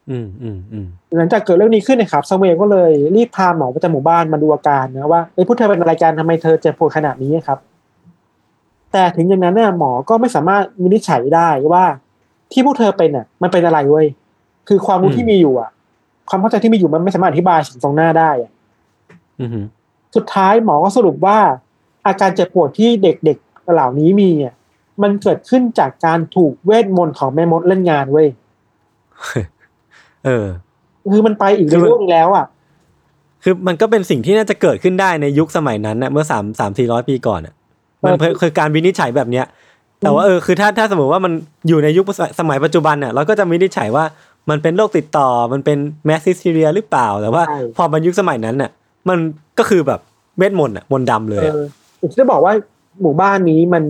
[0.10, 0.86] อืมอืมอืม
[1.18, 7.60] หลังจากเกิดเรื่องนี้ขึ้นนะครับซามูเอลก็เลยรีบพาหมอประจำหมู่บ้านมาดูอาการนะว่าเอ้ยพวกเธอเป็นอะไรกันทำไมเธอเจ็บปวดขนาดนี้ครับ
[8.92, 11.86] แต่ถึงอย่างนั้นเนี่ยหมอก็ไม่สามารถวินิจฉัยได้ว่า
[12.52, 14.06] ที่พวกเธอเป็นอะ มันเป็นอะไรเว้ย
[14.68, 15.70] คือความรู้ที่มีอยู่อะ
[16.30, 18.52] ความเข้าใจที่มีอยู่มันไม่สามารถอธิบายสิ่งตรงหน้าได้อะ
[19.40, 19.50] อืม
[20.16, 21.38] สุดท้ายหมอก็สรุปว่า
[22.08, 24.54] อาการเจ็บปวดที่เด็กๆเหล่านี้มีอะ
[25.02, 28.28] มันเกิดขึ้นจากการถูกเวทมนต์ของแม่มดเล่นงานเว้ย
[30.26, 30.46] เออ
[31.12, 32.46] คือมันไปอีกคือมันเรื่องหนึงแล้วอะ
[33.44, 37.54] คือมันก็เป็นสิ่งที่น่าจะเกิดขึ้นได้ในยุคสมัยนั้นนะเมื่อสามสามสี่ร้อยปีก่อนอะ
[38.04, 39.46] มันเออคือการวินิจฉัยแบบเนี้ย
[40.02, 41.34] แต่ว่าเออคือถ้าถ้าสมมติว่ามัน
[41.68, 42.06] อยู่ในยุค
[42.40, 44.06] สมัยปัจจุบันเนี่ยเราก็จะวินิจฉัยว่า
[44.50, 48.72] มันเป็นโรคติดต่อมันเป็น mass hysteria หรือเปล่า แต่ว่าใช่พอมันยุคสมัยนั้นน่ะ
[49.10, 49.18] มัน
[49.60, 50.00] ก็คือแบบ
[50.38, 51.60] เวทมนต์อะมนต์ดำเลยเออะอ
[52.00, 52.54] อย่างที่ได้บอกว่า
[53.02, 53.84] หมู่บ้านนี้มัน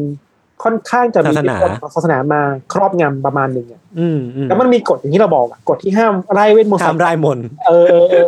[0.63, 2.41] ค่อนข้างจะมีศาสนาอิทธิพลของศาสนามา
[2.73, 8.25] ครอบงำประมาณหนึ่งอะอืมอืมแล้วมันมีกฎอย่างที่เราบอกอะกฎที่ห้ามร่ายเวทมนต์ทำร่ายมนต์เออเออเออ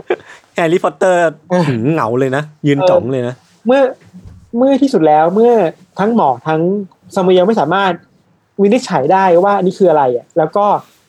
[0.55, 1.19] แฮร์รี่พอตเตอร์
[1.49, 3.81] เออหืมเหงาเลยนะ ยืนเออจ๋องเลยนะ เมื่อ
[4.57, 5.53] เมื่อที่สุดแล้วเมื่อ
[5.99, 6.61] ทั้งหมอทั้ง
[7.15, 7.91] ซามูเอลไม่สามารถ
[8.61, 10.65] วินิจฉัยได้ว่าอันนี้คืออะไรอะแล้วก็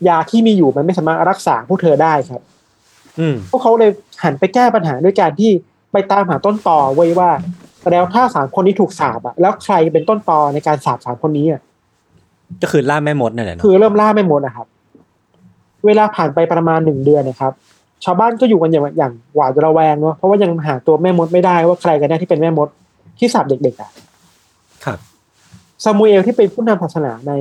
[0.08, 2.42] ยาที่มีอยู่มันไม่สามารถรักษาพวกเธอได้ครับ
[3.20, 3.90] อืมพวกเขาเลย
[4.22, 5.50] หันไปแก้ปัญหาด้วยการที่
[5.92, 7.30] ไปตามหาต้นตอไว้ยว่า
[7.90, 11.60] แล้วถ้าสามคนนี้ถูกสาบอะแล้วใครเป็นต้นตอในการสาบสามคนนี้อะ
[12.62, 14.66] ก็คือล่าแม่มดนั่นแหละเนอะคือเริ่มล่าไม่หมดนะครับ
[15.86, 17.52] เวลาผ่านไปประมาณหนึ่งเดือนนะครับ
[18.04, 22.68] ชาวบ้านก็อยู่กันอย่างอย่างหวาดระแวงเนาะเพราะว่ายังหาตัวแม่มดไม่ได้ว่าใครกันแน่ที่เป็นแม่มด
[23.18, 24.04] ที่สาบเด็กๆอะครับ
[25.84, 27.32] ซามูเอลที่เป็นผู้นำศาสนาใน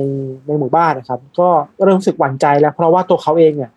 [0.46, 1.48] ในหมู่บ้านนะครับ ก็
[1.84, 3.70] เริ่มรู้สึกหวั่นใจแล้ว เพราะว่าตัวเขาเองเนี่ย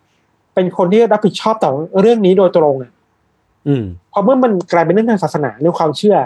[0.53, 2.91] เป็นคนที่รับผิดชอบต่อเรื่องนี้โดยตรงอะ
[3.67, 3.83] อืม
[4.13, 6.17] พอเมื่อมันกลายเป็นเรื่องทางศาสนาเรื่องความเชื่อ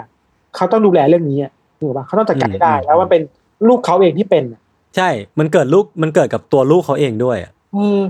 [0.56, 3.22] เขาต้องดูแลเรื่องนี้อะถูกปะเขาต้องจัดการให้ได้อืมแล้วว่าเป็น
[3.68, 4.60] ลูกเขาเองที่เป็นอะ
[4.96, 5.08] ใช่
[5.38, 8.00] มันเกิดลูกมันเกิดกับตัวลูกเขาเองด้วยอะเออ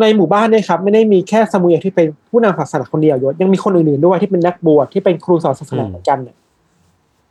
[0.00, 6.36] ในหมู่บ้านเนี่ยครับ ไม่ได้มีแค่ซามูเอลที่เป็นผู้นำศาสนาคนเดียวยศยังมีคนอื่นๆด้วยที่เป็นนักบวชที่เป็นครูสอนศาสนาเหมือนกันเนี่ย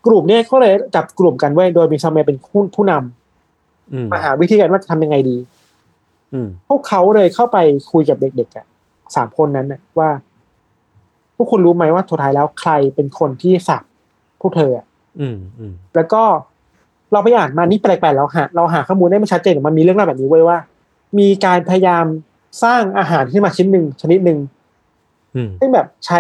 [0.08, 5.38] กลุ่มเนี่ยก็เลยจับกลุ่มกันไว้โดยมีซามูเอลเป็นผู้ผู้นำอืมมาหาวิธีการว่าจะทำยังไงดี
[6.34, 7.58] อืมพวกเขาเลยเข้าไป
[7.92, 8.66] คุยกับเด็กๆอะ
[9.16, 10.10] สามคนนั้นน่ะว่า
[11.36, 13.84] พวกคุณรู้ไหมว่าสุดท้ายแล้วใครเป็นคนที่สับ
[14.42, 14.86] พวกเธออะ
[15.20, 16.24] อืมอืมแล้วก็
[17.12, 20.60] เราไปอ่านมานี่แปลกๆเราหาเราหาข้อมูลได้ไม่ชัดเจนแต่มันมีเรื่องราวแบบนี้ไว้ยว่า
[21.20, 22.06] มีการพยายาม
[22.64, 24.40] สร้างอาหารขึ้นมาชิ้นหนึ่งชนิดหนึ่ง
[25.36, 26.20] อืมซึ่งแบบใช้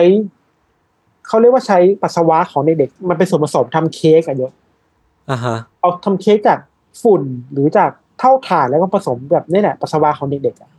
[1.27, 4.51] เขาเรียกว่าใช้ปัสสาวะของเด็กๆมันเป็นส่วนผสมทำเค้กอะเยอะ
[5.29, 6.59] อ่าฮะเอาทำเค้กจาก
[7.01, 7.21] ฝุ่น
[7.53, 10.69] หรือจากเท่าถ่านแล้วก็ผสมแบบนี่แหละปัสสาวะของเด็กๆอะ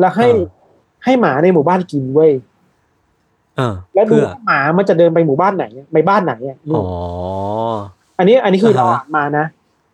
[0.00, 0.58] แล้วให้อ่า
[1.04, 2.32] ให้หมาในหมู่บ้านกินเว้ย
[3.58, 6.84] อ่าแล้วดูเพื่อว่าหมามันจะเดินไปหมู่บ้านไหนไปบ้านไหนอะอ๋อ
[8.18, 9.44] อันนี้อันนี้คืออ่าเราฮะอ่านมานะ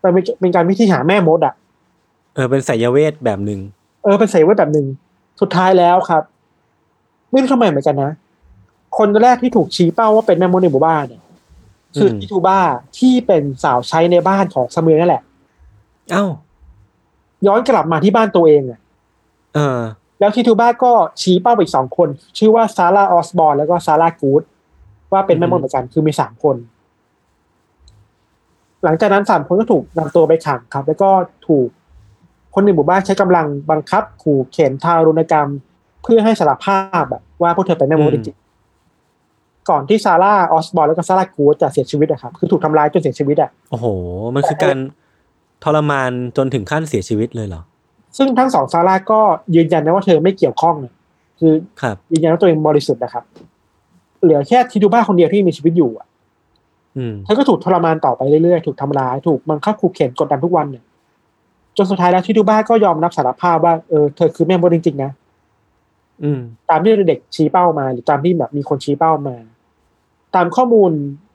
[0.03, 1.55] มันเป็นเป็นการวิธีหาแม่มดอะ
[2.35, 3.61] เออเป็นสายเวทแบบหนึ่ง
[4.03, 4.87] เออเป็นใส่ไว้แบบหนึ่ง
[5.41, 6.23] สุดท้ายแล้วครับ
[7.31, 8.11] ไม่รู้ทำไมเหมือนกันนะ
[8.99, 11.23] คนแรกที่ถูกชี้เป้าว่าเป็นแม่มดในหมู่บ้านเนี่ย
[11.97, 12.59] คือทิทูบ้า
[12.99, 15.23] ที่เป็นสาวใช้ในบ้านของซามูเอลนั่นแหละ
[16.13, 16.25] เอ้า
[17.47, 18.81] ย้อนกลับมาที่บ้านตัวเองอะ
[19.55, 19.81] เออ
[20.21, 24.43] แล้วทิทูบ้าก็ชี้เป้าไปอีกสองคน ชื่อว่าซาร่าออสบอร์แล้วก็ซาร่ากูด
[25.13, 26.57] ว่าเป็นแม่มดเหมือนกันคือมีสามคน
[28.85, 31.11] หลังจากนั้นสามคนก็ถูกนำตัวไปขังครับ แล้วก็
[31.49, 31.69] ถูก
[32.55, 35.49] คนในหมู่บ้านใช้กำลังบังคับ ขู่เข็นทารุณกรรม
[36.03, 38.46] เพื่อให้สารภาพแบบว่าพวกเธอเป็นแม่มดอืจมริงๆ
[39.71, 43.87] ก่อนที่ซาร่าออสบอร์แล้วก็ซาร่ากูดจะเสียชีวิตอะครับคือถูกทำร้ายจนเสียชีวิตอะโอ้โห
[44.35, 44.79] มันคือการ
[45.65, 47.63] ทรมานจนถึงขั้นเสียชีวิตเลยเหรอ
[48.17, 49.21] ซึ่งทั้งสองซาร่าก็
[49.55, 50.95] ยืนยันนะว่าเธอไม่เกี่ยวข้องนะ
[51.41, 51.53] คือ
[51.83, 53.25] ครับยืนยันว่าตัวเองบริสุทธิ์นะครับ
[54.23, 56.07] เหลือแค่ทิทูบ้าคนเดียวที่มีชีวิตอยู่อะ
[56.97, 60.85] อืมเธอก็ถูกทรมานต่อไปเรื่อยๆ ถูกทำร้าย ถูกบังคับขู่เข็นกดดันทุกวันเนี่ย
[61.77, 65.11] จนสุดท้ายแล้วทิทูบ้าก็ยอมรับสารภาพว่าเออเธอคือแม่มดจริงๆนะ
[66.23, 66.41] อืม
[66.71, 69.37] ตามที่เด็กชี้เป้ามา หรือตามที่แบบมีคนชี้เป้ามา
[70.37, 70.91] ตามข้อมูล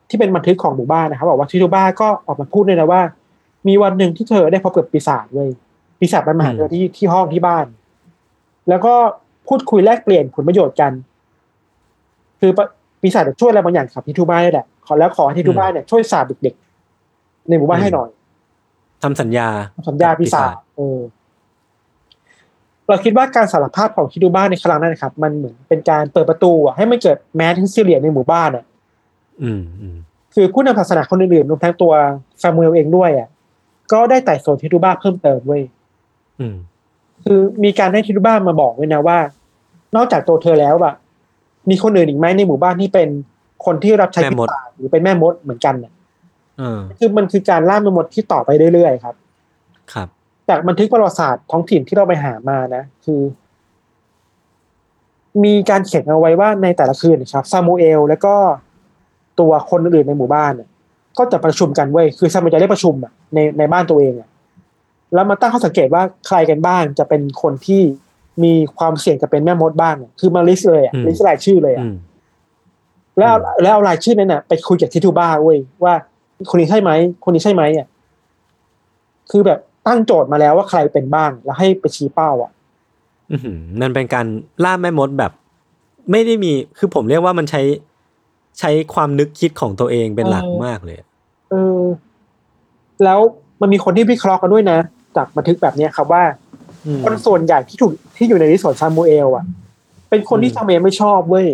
[0.10, 3.02] ที่เป็นบันทึกของหมู่บ้านนะครับบอกว่าทิทูบ้าก็ออกมาพูดเลยนะว่า
[3.68, 5.49] มีวันหนึ่งที่เธอได้พบกับปีศาจเลย
[5.99, 7.66] ปีศาจมันมาหาเธอที่ที่ห้องที่บ้าน
[8.70, 8.93] แล้วก็
[9.47, 10.91] พูดคุยแลกเปลี่ยนผลประโยชน์กัน
[12.39, 12.68] คือปะ
[13.02, 18.10] ปีศาจจะช่วยอะไรบางอย่างกับทิทูบ้านี่แหละขอแล้วขอให้ทิทูบ้าเนี่ยช่วยสาบเด็กๆในหมู่บ้านให้หน่อย
[19.04, 19.47] ทำสัญญา
[19.89, 20.99] สัญญาปีศาจเออ
[22.88, 28.64] เราคิดว่าการสารภาพของคิดูบ้าในครั้งนั้นนะครับ มันเหมือนเป็นการเปิดประตูอะให้มันเกิดแมสทิสเรียในหมู่บ้านอะ
[29.43, 29.97] อืมอืม
[30.33, 31.93] คือผู้นำศาสนาคนอื่นๆรวมทั้งตัว
[32.41, 33.27] ซามูเอลเองด้วยอะ
[33.91, 35.63] ก็ได้ไต่สวนคิดูบ้าเพิ่มเติมเว้ย
[36.39, 36.55] อืม
[37.23, 39.19] คือมีการให้คิดูบ้ามาบอกไว้นะว่า
[39.95, 40.93] นอกจากตัวเธอแล้วอะ
[41.69, 43.09] มีคนอื่นอีกไหมในหมู่บ้านที่เป็น
[43.65, 45.93] คนที่รับใช้แม่มดปีศาจหรือเป็นแม่มดเหมือนกันน่ะ
[46.59, 49.15] เออคือมันคือการล่าแม่มดที่ต่อไปเรื่อยๆครับ
[49.93, 50.07] ครับ
[50.49, 53.21] จากบันทึกประวัติศาสตร์ท้องถิ่นที่เราไปหามานะคือ
[55.43, 58.35] มีการเขียนเอาไว้ว่าในแต่ละคืนนะครับซามูเอลแล้วก็
[59.39, 60.67] ตัวคนอื่นๆในหมู่บ้านน่ะ
[61.17, 64.29] ก็จะประชุมกันเว้ยคือซามูเอลจะได้ประชุมอะในในบ้านตัวเองอะ
[65.13, 67.82] แล้วมาตั้งข้อสังเกตว่าใครกันบ้างจะเป็นคนที่
[68.43, 71.95] มีความเสี่ยงจะเป็นแม่มดบ้างอะคือมา list เลยอะอืม list รายชื่อเลยอะอืม
[73.17, 75.93] แล้วเอาแล้วเอารายชื่อนั้นน่ะ ไปคุยกับทิทูบ้าเว้ยว่า
[76.49, 76.91] คนนี้ใช่ไหม
[77.23, 77.88] คนนี้ใช่ไหมอะ
[79.32, 82.51] คือแบบตั้งโจทย์มาแล้วว่าใครเป็นบ้าง แล้วให้ไปชี้เป้า อะ
[83.32, 84.25] อื้อหือมันเป็นการ
[84.63, 85.32] ล่าแม่มดแบบ
[86.11, 87.61] ไม่ได้มีคือผมเรียกว่ามันใช้
[88.62, 90.97] ใช้ความนึกคิดของตัวเองเป็นหลักมากเลย
[91.51, 91.82] เออ
[93.03, 93.20] แล้ว
[93.62, 94.80] มันมีคนที่วิเคราะห์กันด้วยนะ
[95.16, 96.24] จากบันทึกแบบเนี้ยครับว่า
[96.86, 99.45] อืมคนส่วนใหญ่ที่ถูกที่อยู่ใน list ของซามูเอลอะ
[100.09, 101.47] เป็นคนที่อืมซามูเอลไม่ชอบเว้ย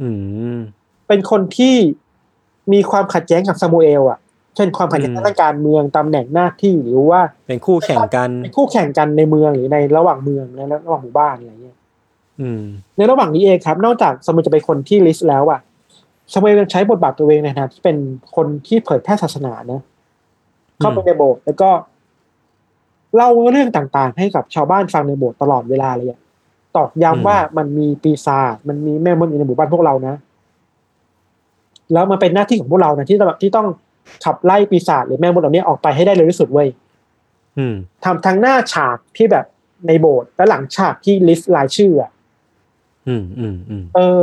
[0.00, 0.08] อื
[0.54, 0.58] ม
[1.08, 1.74] เป็นคนที่
[2.72, 4.18] มีความขัดแย้งกับซามูเอลอะ
[4.56, 11.76] เช่นความขัดแย้งอืมทางการเมืองตำแหน่งหน้าที่หรือว่า เป็นคู่แข่งกันเป็นคู่แข่งกันในเมืองหรือในระหว่างเมืองในระหว่างหมู่บ้านอะไรเงี้ย
[12.40, 12.62] อืม
[12.96, 15.60] ในระหว่างนี้เองครับ นอกจากสมุยจะเป็นคนที่ลิสต์แล้วอะ
[16.32, 17.96] สมุยยังใช้บทบาทตัวเองในฐานะที่เป็น
[18.36, 19.80] คนที่เผยแพร่ศาสนานะ
[20.80, 21.70] เข้าไปในโบสถ์แล้วก็
[23.16, 26.20] เล่าเรื่องต่างๆ ให้กับชาวบ้านฟังในโบสถ์ตลอดเวลาเลยอะ
[26.76, 30.14] ตอกย้ำว่ามันมีปีศาจมันมีแม่มดอยู่ในหมู่บ้านพวกเรานะ
[31.92, 33.66] แล้วมันเป็นหน้าที่ของพวกเรานะที่ต้องที่ต้อง
[34.24, 36.68] ขับไล่ปีศาจหรือแม่มดเหล่านี้ออกไปให้ได้เร็วที่สุดเว้ย
[37.58, 37.74] อืม
[38.04, 39.44] ทำทั้งหน้าฉากที่แบบ
[39.86, 42.10] ในโบสถ์และหลังฉากที่ลิสต์รายชื่ออะ
[43.08, 44.20] อืมอืมอืมเออ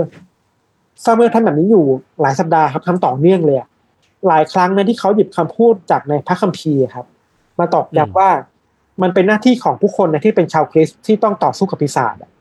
[1.03, 1.85] ซามูเอลทำแบบนี้อยู่
[2.21, 3.67] หลายสัปดาห์ครับทำต่อเนื่องเลยอะ
[4.27, 7.05] หลายครั้งนะที่เขาหยิบคำพูดจากในพระคัมภีร์ครับ
[7.59, 8.29] มาตอกย้ำว่า
[9.01, 12.31] มันเป็นหน้าที่ของผู้คนนะที่เป็นชาวคริสต์ที่ต้องต่อสู้กับปีศาจอะ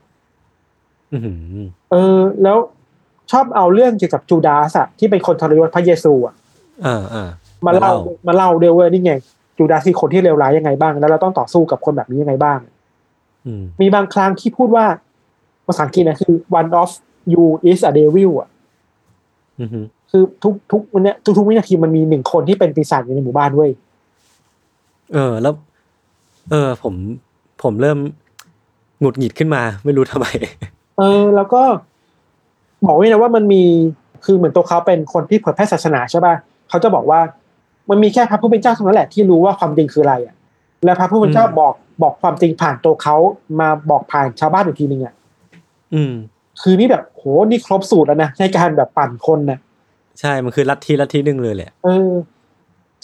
[1.13, 1.19] อื
[1.63, 2.59] มเออ แล้ว
[3.31, 6.35] ชอบเอาเรื่องเกี่ยวกับจูดาสอะที่เป็นคนทรยศพระเยซูอะ
[6.87, 7.29] อ่าอ่า
[7.67, 9.13] มาเล่ามาเล่ามาเล่าด้วยเว่านี่ไง
[9.59, 12.59] จูดาสคือคนที่เลวร้ายยังไงบ้าง แล้วเราต้องต่อสู้กับคนแบบนี้ยังไงบ้าง
[13.47, 14.85] อืมมีบางครั้งที่พูดว่า
[15.67, 16.91] ภาษาอังกฤษนะคือ one of
[17.33, 18.52] you is a devil อะอืม
[20.11, 23.71] คือทุกทุกวันเนี้ยทุกทุกวินาทีมันมีหนึ่งคนที่เป็นปีศาจอยู่ในหมู่บ้านเว้ย
[25.13, 25.55] เออแล้ว
[26.51, 26.95] เออ ผม
[27.63, 27.99] ผมเริ่ม
[29.01, 30.27] หงุดหงิดขึ้นมา ไม่รู้ทำไม
[30.99, 31.63] เออ แล้วก็
[32.87, 33.63] บอกไว้นะว่ามันมี
[34.25, 36.35] คือเหมือนตัวเขาเป็นคนที่เผยแพร่ศาสนาใช่ป่ะ
[36.69, 37.21] เขาจะบอกว่า
[37.91, 40.35] มันมีแค่พระผู้เป็นเจ้าเท่านั้นแหละที่รู้ว่าความจริงคืออะไรอะ
[40.85, 43.17] และพระผู้เป็นเจ้าอืมบอกบอกความจริงผ่านตัวเขา
[43.61, 45.15] มาบอกผ่านชาวบ้านอีกทีนึงอะ
[45.95, 46.13] อืม
[46.61, 49.59] คือนี่แบบโหนี่ครบสูตรแล้วนะในการแบบปั่นคนนะ
[50.21, 52.11] ใช่มันคือลัทธิลัทธิหนึ่งเลยแหละเออ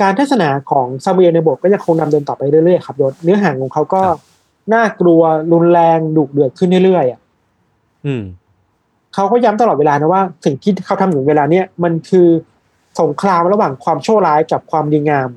[0.01, 4.19] การเทศนาของซามูเอลในบทก็ยังคงดำเนินต่อไปเรื่อยๆครับยศเนื้อหาของเขาก็ครับ
[4.75, 5.21] น่ากลัว
[5.53, 7.21] รุนแรงดุเดือดขึ้นเรื่อยๆอะ
[8.07, 8.23] อืม
[9.15, 12.29] เขาก็ย้ำตลอดเวลานะว่า สิ่งที่เขาทำอยู่เวลาเนี้ยมันคือ
[13.01, 15.29] สงครามระหว่างความชั่วร้ายกับความดีงาม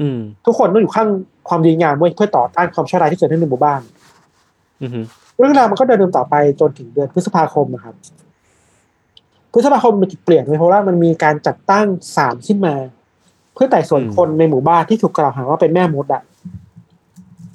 [0.00, 1.08] อืม ทุกคนต้องอยู่ข้าง
[1.48, 3.80] ความดีงามเว้ยเพื่อต่อต้านความชั่วร้ายที่เกิดขึ้นในหมู่บ้าน
[4.82, 4.90] อืม
[5.38, 7.94] เรื่องราวมันก็เดินต่อไปจนถึงเดือนพฤษภาคมนะครับ
[9.52, 12.74] พฤษภาคมมันจุดเปลี่ยนเลยเพราะว่ามันมีการจัดตั้งศาลขึ้นมา
[13.54, 16.22] เพื่อไต่สวนคนในหมู่บ้านที่ถูกกล่าวหาว่าเป็นแม่มดอะ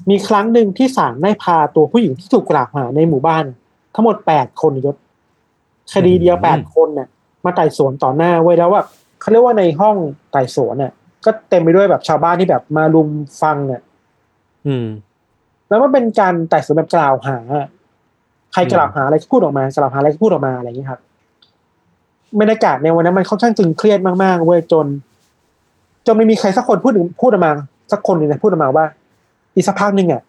[0.09, 3.43] มีครั้งหนึ่งที่ศาลได้พาตัวผู้หญิงที่ถูกกล่าวหาในหมู่บ้าน
[3.95, 4.95] ทั้งหมดแปดคนยศ
[5.93, 7.07] คดีเดียวแปดคนน่ะ
[7.45, 8.81] มาไต่สวนต่อหน้าไว้ยแล้วว่า
[9.19, 9.95] เขาเรียกว่าในห้อง
[10.31, 10.91] ไต่สวนน่ะ
[11.25, 13.09] ก็เต็มไปด้วยแบบชาวบ้านที่แบบมารุม
[13.41, 13.81] ฟังน่ะ
[14.67, 14.85] อืม
[15.71, 17.37] แล้วมันเป็นการไต่สวนแบบกล่าวหา
[18.53, 21.01] ใครกล่าวหาอะไรก็พูดออกมากล่าวหาอะไรก็พูดออกมาอะไรอย่างนี้ยครับ
[22.39, 24.85] บรรยากาศในวันนั้นมันค่อนข้างตึงเครียดมากๆเว้ยจน
[26.05, 27.53] จนไม่มีใครสักคนพูดถึงพูดออกมา
[27.91, 28.85] สักคนหนึ่งนะพูดออกมาว่า
[29.55, 30.21] อีกสักพักหนึ่งอะ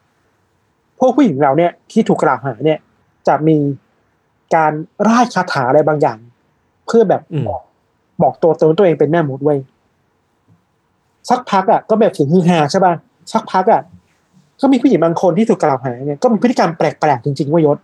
[0.99, 2.79] พวกผู้หญิงเราเนี่ยที่ถูกกล่าวหาเนี่ย
[3.29, 3.57] จะมี
[4.55, 4.73] การ
[5.09, 6.19] ร่ายคาถาอะไรบางอย่าง
[6.87, 7.63] เพื่อแบบอืมบอก
[8.23, 9.59] บอกตัวตนตัวเองเป็นแม่มดเว้ย
[11.31, 12.95] สักพักอะก็แบบถึงฮือฮาใช่ป่ะ
[13.33, 13.81] สักพักอะ
[14.63, 17.79] ก็มีผู้หญิงบางคนที่ถูกกล่าวหาเนี่ยก็มีพฤติกรรมแปลกๆจริงๆเว่ายศ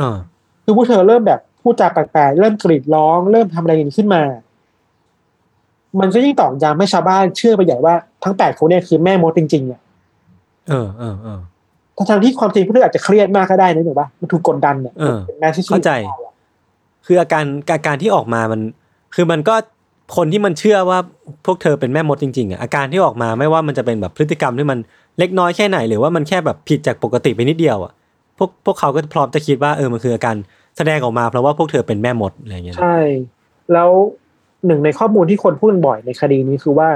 [0.00, 0.16] อ่า
[0.64, 4.22] คือพวกเธอเริ่มแบบพูดจาแปลกๆเริ่มกรีดร้อง เริ่มทำอะไรอย่างนี้ขึ้นมา
[6.00, 7.94] มันก็ยิ่งตอกย้ำให้ชาวบ้านเชื่อไปใหญ่ว่า
[8.24, 9.80] ทั้งแปดคนเนี่ยคือแม่มดจริงๆอะ
[10.68, 11.40] เออเออเออ
[11.96, 15.92] ทั้งๆที่ความจริงพวกเธออาจจะเครียดมากก็ได้นะหนูปะมันถูกกดดันเนี่ยเออเป็นแมสซิเข้าใจ
[17.06, 17.44] คืออาการ
[17.74, 18.60] อาการที่ออกมามัน
[19.14, 19.54] คือมันก็
[20.16, 20.98] คนที่มันเชื่อว่า
[21.46, 24.78] พวกเธอเป็นแม่มดจริงๆอะอาการที่ออกมาไม่ว่ามันจะเป็นแบบพฤติกรรมที่มัน
[25.18, 27.92] เล็กน้อยแค่ไหนหรือว่ามันแค่แบบผิดจากปกติไปนิดเดียวอะ
[28.38, 30.36] พวกพวกเขาก็พร้อมจะคิดว่าเออมันคือการ
[30.76, 32.98] แสดงออกมาเพราะว่าพวกเธอเป็นแม่มดอะไรอย่างเงี้ยนะใช่
[33.72, 33.90] แล้ว
[34.66, 36.90] หนึ่งในข้อมูลที่คนพูดกันบ่อยในคดีนี้คือว่า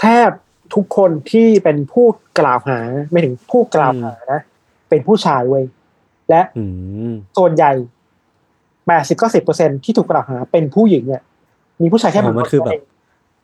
[0.00, 0.30] แทบ
[0.74, 2.06] ทุกคนที่เป็นผู้
[2.38, 2.78] กล่าวหา
[3.10, 4.40] ไม่ถึงผู้กล่าวหานะ
[4.88, 5.64] เป็นผู้ชายเว้ย
[6.30, 6.64] และอื
[7.10, 7.72] มส่วนใหญ่
[8.86, 11.22] แปดสิบก็สิบเปอร์เซ็นที่ถูกกล่าวหา เป็นผู้หญิงเนี่ย
[11.82, 12.84] มีผู้ชายแค่อ๋อมันคือแบบเดียว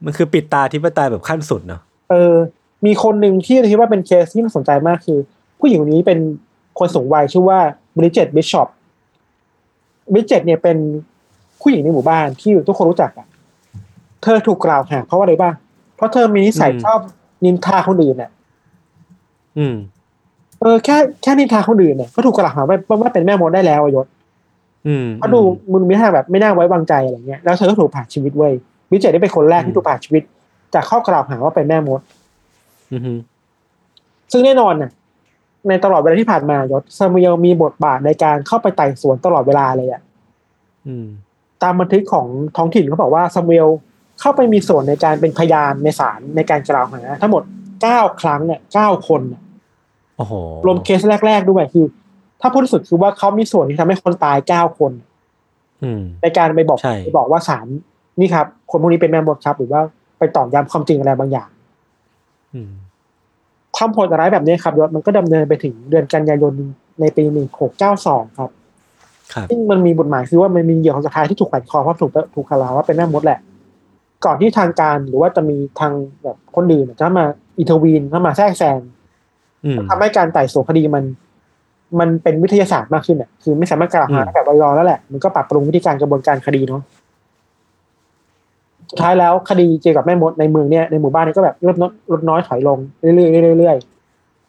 [0.05, 1.81] มันคือปิดตาที่ปไตยแบบขั้นสุดเนาะ
[2.11, 2.35] เออ
[2.87, 5.19] มีคนหนึ่งที่คิดว่าเป็นเคสที่น่าสนใจมากคือ
[5.61, 6.19] ผู้หญิงคนนี้เป็น
[6.79, 7.59] คนสูงวัยชื่อว่า
[7.97, 8.69] บริเจตบิชอป
[10.13, 10.77] บริเจตเนี่ยเป็น
[11.61, 13.27] ผู้หญิงในหมู่บ้านที่ทุกคนรู้จักอะ
[14.23, 15.55] เธอถูกกล่าวหาเพราะว่าอะไรบ้าง
[15.97, 16.99] เพราะเธอมีนิสัยชอบ
[17.45, 18.31] นินทาคนอื่นเนี่ย
[19.59, 19.75] อืม
[20.61, 24.07] เออแค่แค่นินทาคนอื่นเนี่ยก็ถูกกล่าวหาว่าว่าเป็นแม่มดได้แล้วอะยศ
[24.87, 25.41] อืมเขาดู
[25.73, 28.53] มึงมีท่าแบบไม่น่าไว้วางใจอะไรเงี้ยแล้วเธอก็ถูกผ่านชีวิตเว้ย
[28.89, 30.23] บริเจตได้เป็นคนแรกที่ถูกผ่านชีวิต
[30.75, 32.20] จากข้อกล่าวหาว่าเป็นแม่มดอืม
[34.33, 34.91] ซึ่งแน่นอนน่ะ
[35.69, 40.03] ในตลอดเวลาที่ผ่านมายศซามูเอลมีบทบาทในการเข้าไปไต่สวนตลอดเวลาเลยอะ
[40.87, 41.07] อืม
[41.63, 42.27] ตามบันทึกของ
[42.57, 43.69] ท้องถิ่นเขาบอกว่าซามูเอล
[44.21, 47.43] เข้าไปมีส่วนในการเป็นพยานในศาลในการกล่าวหา ทั้งหมด
[47.83, 49.43] เก้าครั้งเนี่ยเก้าคนน่ะ
[50.17, 50.33] โอ้โห
[50.67, 51.87] รวมเคสแรก ๆด้วยคือ
[52.41, 54.93] ถ้าพูดที่สุดคือว่าเขามีส่วนที่ทำให้คนตายเก้าคน
[55.83, 57.67] อืมในการไปบอกใช่ไปบอกว่าศาล
[58.21, 59.81] นี่ครับ คนพวกนี้เป็นแม่มดครับ หรือว่า
[60.19, 61.49] ไปตอกย้ำความจริงอะไรบางอย่าง
[62.55, 62.73] อืม
[63.77, 66.53] ความโหดร้ายแบบนี้ครับยศมันก็ดำเนินไปถึงเดือนกันยายน
[67.01, 68.51] ในปีหนึ่งหกเก้าสองครับ
[69.33, 73.39] ครับซึ่งมันมีบทหมายคือว่ามันมีเหยื่อคนสุดท้ายที่ถูกแขวนคอเพราะถูกถูกคาราว่าเป็นแม่มดแหละ
[74.25, 75.93] ก่อนที่ทางการหรือว่าจะมีทาง
[76.23, 77.25] แบบคนอื่นจะมา
[77.59, 78.79] intervene เข้ามาแทรกแซง
[79.65, 81.05] อืมทำให้การไต่สวนคดีมัน
[82.01, 86.83] มันเป็นวิทยาศาสตร์มากขึ้นอะคือไม่สามารถกล่าวหาอืมได้แบบลอยๆแล้วแหละมันก็ปรับปรุงวิธีการกระบวนการคดีเนาะ
[88.91, 93.77] สุดท้ายแล้วคดีเกี่ยวกับแม่มดในเมืองเนี่ยในหมู่บ้านนี้ก็แบบลดน้อยลดน้อยถอยลงเรื่อยๆเรื่อย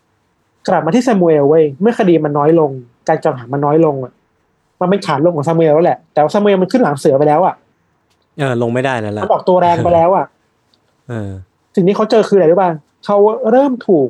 [0.01, 2.69] ๆกลับมาที่ซามูเอลเว้ยเมื่อคดีมันน้อยลง
[3.07, 4.11] การกล่าวหามันน้อยลงอะ
[4.81, 7.55] มันเป็นขาลงของซามูเอลแล้วแหละ แต่ว่าซามูเอลมันขึ้นหลังเสือไปแล้วอะ
[8.39, 10.25] เออลงไม่ได้แล้วล่ะมันออกตัวแรงไปแล้วอะ
[11.07, 11.31] เออ
[11.75, 12.71] สิ่งที่เขาเจอคืออะไรรู้ป่ะ
[13.05, 13.17] เขา
[13.51, 14.09] เริ่มถูก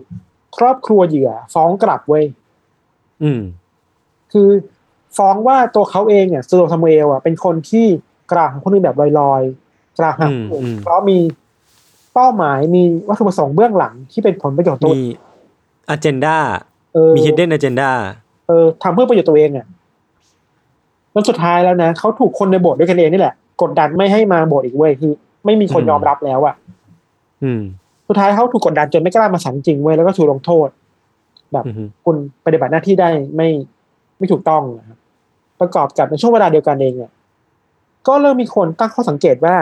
[0.58, 2.26] ครอบครัวเหยื่อ ฟ้องกลับเว้ย
[3.24, 3.42] อืม
[4.32, 4.50] คือ
[5.18, 7.86] ฟ้องว่าตัวเขาเองเนี่ยซูโดซามูเอลอะเป็นคนที่
[8.32, 11.18] กล่าวหาคนอื่นแบบลอยๆ กล่าวหาคนอื่นอืมเพราะมี
[12.14, 15.04] เป้าหมายมีวัตถุประสงค์เบื้องหลังที่เป็นผลประโยชน์ตัวมี
[15.96, 16.38] agenda
[16.94, 17.90] เออมี hidden agenda
[18.48, 19.68] เออทำเพื่อประโยชน์ตัวเองอะ
[21.12, 25.12] แล้วสุดท้ายแล้วนะเขาถูกคนในโบสถ์ด้วยกันเองนี่แหละ กดดันไม่ให้มาโบสถ์อีกเว้ยคือ
[25.46, 26.56] ไม่มีคนอืมยอมรับแล้วอะ
[27.44, 27.62] อืม
[28.08, 30.68] สุดท้ายเขาถูกกดดันจนไม่กล้ามาสันจริงเว้ยแล้วก็ถูกลงโทษ
[31.54, 32.16] แบบอืมคุณ
[32.46, 33.50] ปฏิบัติหน้าที่ได้ไม่
[34.18, 34.98] ไม่ถูกต้องนะครับ
[35.60, 37.12] ประกอบกับในช่วงเวลาเดียวกันเองเนี่ย
[38.08, 39.56] ก็เริ่มมีคนตั้งข้อสังเกตว่า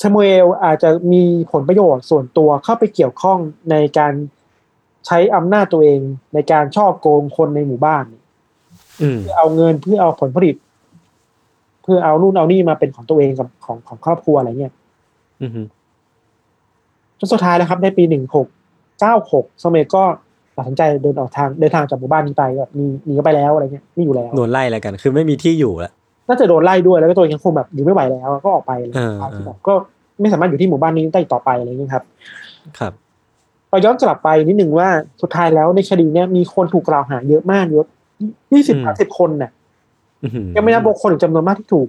[0.00, 1.22] ชามูเอลอาจจะมี
[1.52, 3.38] ผลประโยชน์ส่วนตัวเข้าไปเกี่ยวข้อง
[3.70, 4.12] ในการ
[5.06, 6.00] ใช้อำนาจตัวเอง
[6.34, 8.04] ในการช่อโกงคนในหมู่บ้าน
[9.02, 10.56] อืมเพื่อเอาเงินเพื่อเอาผลผลิต
[11.82, 14.72] เพื่อเอานู่นเอานี่มาเป็นของตัวเองกับของของครอบครัวอะไรเงี้ย
[15.42, 15.50] อืม
[17.18, 18.46] จนสุดท้ายแล้วครับในปีหนึ่งหก
[19.00, 20.02] เก้าหกสมัยก็
[20.56, 25.92] ตัดสินใจเดินออกทางเดินทางจากหมู่บ้านนี้ไปแบบหนีหนีไปแล้วอะไรเงี้ยไม่อยู่แล้วโดนไล่แล้วกัน คือไม่มีที่อยู่แล้ว
[26.30, 29.72] น่าจะโดนไล่ด้วยแล้วก็ตัวเองยังคงแบบอยู่ไม่ไหวแล้ว ก็ออกไปเลยเออที่แบบก็
[30.20, 32.04] ไม่สามารถอยู่ที่หมู่บ้านนี้ได้อีกต่อไปอะไรเงี้ยครับ
[32.78, 32.92] ครับ
[33.70, 34.88] เราย้อนกลับไปนิดหนึ่งว่า
[35.22, 37.86] สุดท้ายแล้วในคดีเนี้ยมีคนถูกกล่าวหาเยอะมากยศ
[38.52, 39.50] ยี่สิบอืมสามสิบคนน่ะ
[40.24, 41.88] อืมยังไม่นับบุคคลอีกจำนวนมากที่ถูก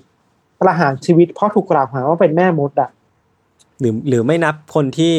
[0.62, 2.90] ประหารชีวิตเพราะถูกกล่าวหาว่าเป็นแม่มดอะ
[3.80, 5.14] หรือหรือไม่นับคนที่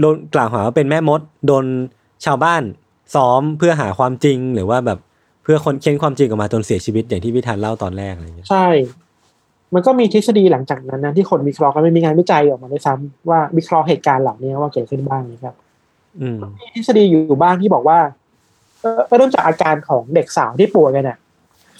[0.00, 1.64] โดนกล่าวหาว่าเป็นแม่มด โดน
[2.24, 2.62] ชาวบ้าน
[3.14, 8.66] ซ้อมเพื่อหาความจริงหรือว่าแบบเพื่อคนเค้นความจริงออกมาจนเสียชีวิตอย่างที่พิธานเล่าตอนแรกอะไรอย่างเงี้ยใช่
[9.74, 15.54] มันก็มีทฤษฎีหลังจากนั้นนะที่คนวิเคราะห์กันไม่มีงานวิจัยออกมาด้วยซ้ำว่าวิเคราะห์เหตุการณ์เหล่านี้ว่าเกิดขึ้นบ้างนะครับ
[16.20, 17.98] อืมมีทฤษฎีอยู่บ้างที่บอกว่า
[18.80, 21.18] เอ่อเริ่มจากอาการของเด็กสาวที่ป่วยกันเนี่ย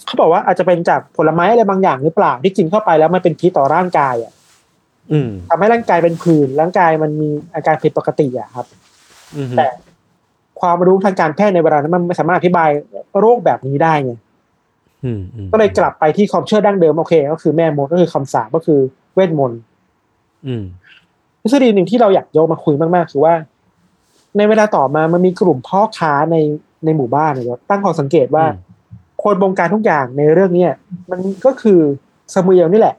[0.07, 4.33] เขาบอกว่าอาจจะเป็นจากผลไม้อะไรบางอย่างหรือเปล่าที่กินเข้าไปแล้วมันเป็นพิษต่อร่างกายอะ
[5.13, 8.67] อืมทำให้ร่างกายเป็นผื่นร่างกายมันมีอาการผิดปกติอะครับ
[9.37, 9.67] อืมแต่
[10.61, 12.71] ความรู้ทางการแพทย์ในเวลานั้นมันไม่สามารถอธิบาย
[13.19, 14.13] โรคแบบนี้ได้ไง
[15.05, 18.81] อืมอืมก็เลยกลับไปที่ความเชื่อดั้งเดิมโอเค ก็คือแม่มดก็คือคำสาปก็คือ
[19.15, 19.61] เวทมนต์
[20.47, 20.65] อืม
[21.43, 23.35] ทฤษฎีหนึ่งที่เราอยากโยกมาคุยมากๆ คือว่า
[24.37, 26.37] ในเวลาต่อมามันมีกลุ่มพ่อค้าใน
[26.85, 28.65] ในหมู่บ้านนะครับตั้งข้อสังเกตว่าอืม
[29.23, 30.73] คนบงการทุกอย่างในเรื่องเนี้ย
[31.11, 31.81] มันก็คือ
[32.35, 32.97] ซามูเอลนี่แหละ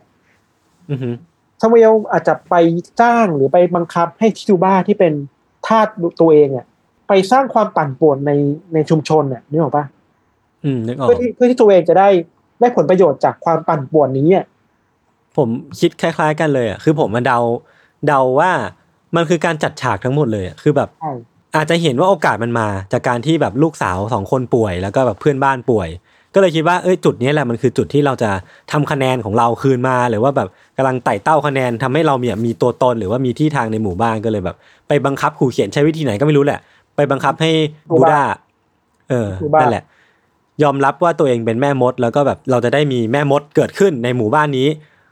[0.89, 0.99] อืม
[1.61, 2.55] ซามูเอลอาจจะไป
[3.01, 5.13] จ้างหรือไปบังคับให้ทิทูบ้าที่เป็น
[5.67, 5.87] ทาส
[6.21, 6.65] ตัวเองอะ
[7.07, 8.31] ไปสร้างความปั่นป่วนใน
[8.73, 9.85] ในชุมชนอะนึกออกปะ
[10.63, 12.09] อืมนึกออกเพื่อที่เพื่อที่ตัวเองจะได้
[12.59, 14.45] ได้ผลประโยชน์จากความปั่นป่วนนี้อะ
[15.37, 15.49] ผม
[15.79, 17.39] คิดคล้าย ๆ กันเลยอะคือผมมาเดา
[18.07, 18.51] เดาว่า
[19.15, 21.11] มันคือการจัดฉากทั้งหมดเลยอะคือแบบใช่
[21.55, 25.89] อาจจะเห็นว่าโอกาสมันมา จากการที่แบบลูกสาวสองคนป่วย แล้วก็แบบเพื่อนบ้านป่วย
[26.33, 28.29] ก็เลยคิดว่าเอ้ยจุดนี้แหละมันคือจุดที่เราจะ
[28.71, 30.47] ทำคะแนนของเราคืนมา หรือว่าแบบ
[30.77, 34.55] กำลังไต่เต้าคะแนนทำให้เรามีมีตัวตนหรือว่ามีที่ทางในหมู่บ้านก็เลยแบบ
[34.87, 36.59] ไปบังคับขู่เขียนใช้วิธีไหนก็ไม่รู้แหละ
[36.97, 37.51] ไปบังคับให้
[37.91, 38.21] บูดา
[39.09, 39.83] เออบูดานั่นแหละ
[40.63, 44.67] ยอมรับว่าตัวเองเป็นแม่มด แล้วก็แบบเราจะได้มีแม่มดเกิดขึ้นในหมู่บ้านนี้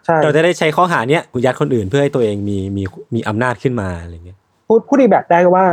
[0.05, 2.83] ใช่เราจะได้ใช้ข้อหาเนี้ยยัดคนอื่นเพื่อให้ตัวเองมีมี
[3.13, 5.65] มีอำนาจขึ้นมาอะไรเงี้ยพูดพูดอีกแบบได้ก็ว่า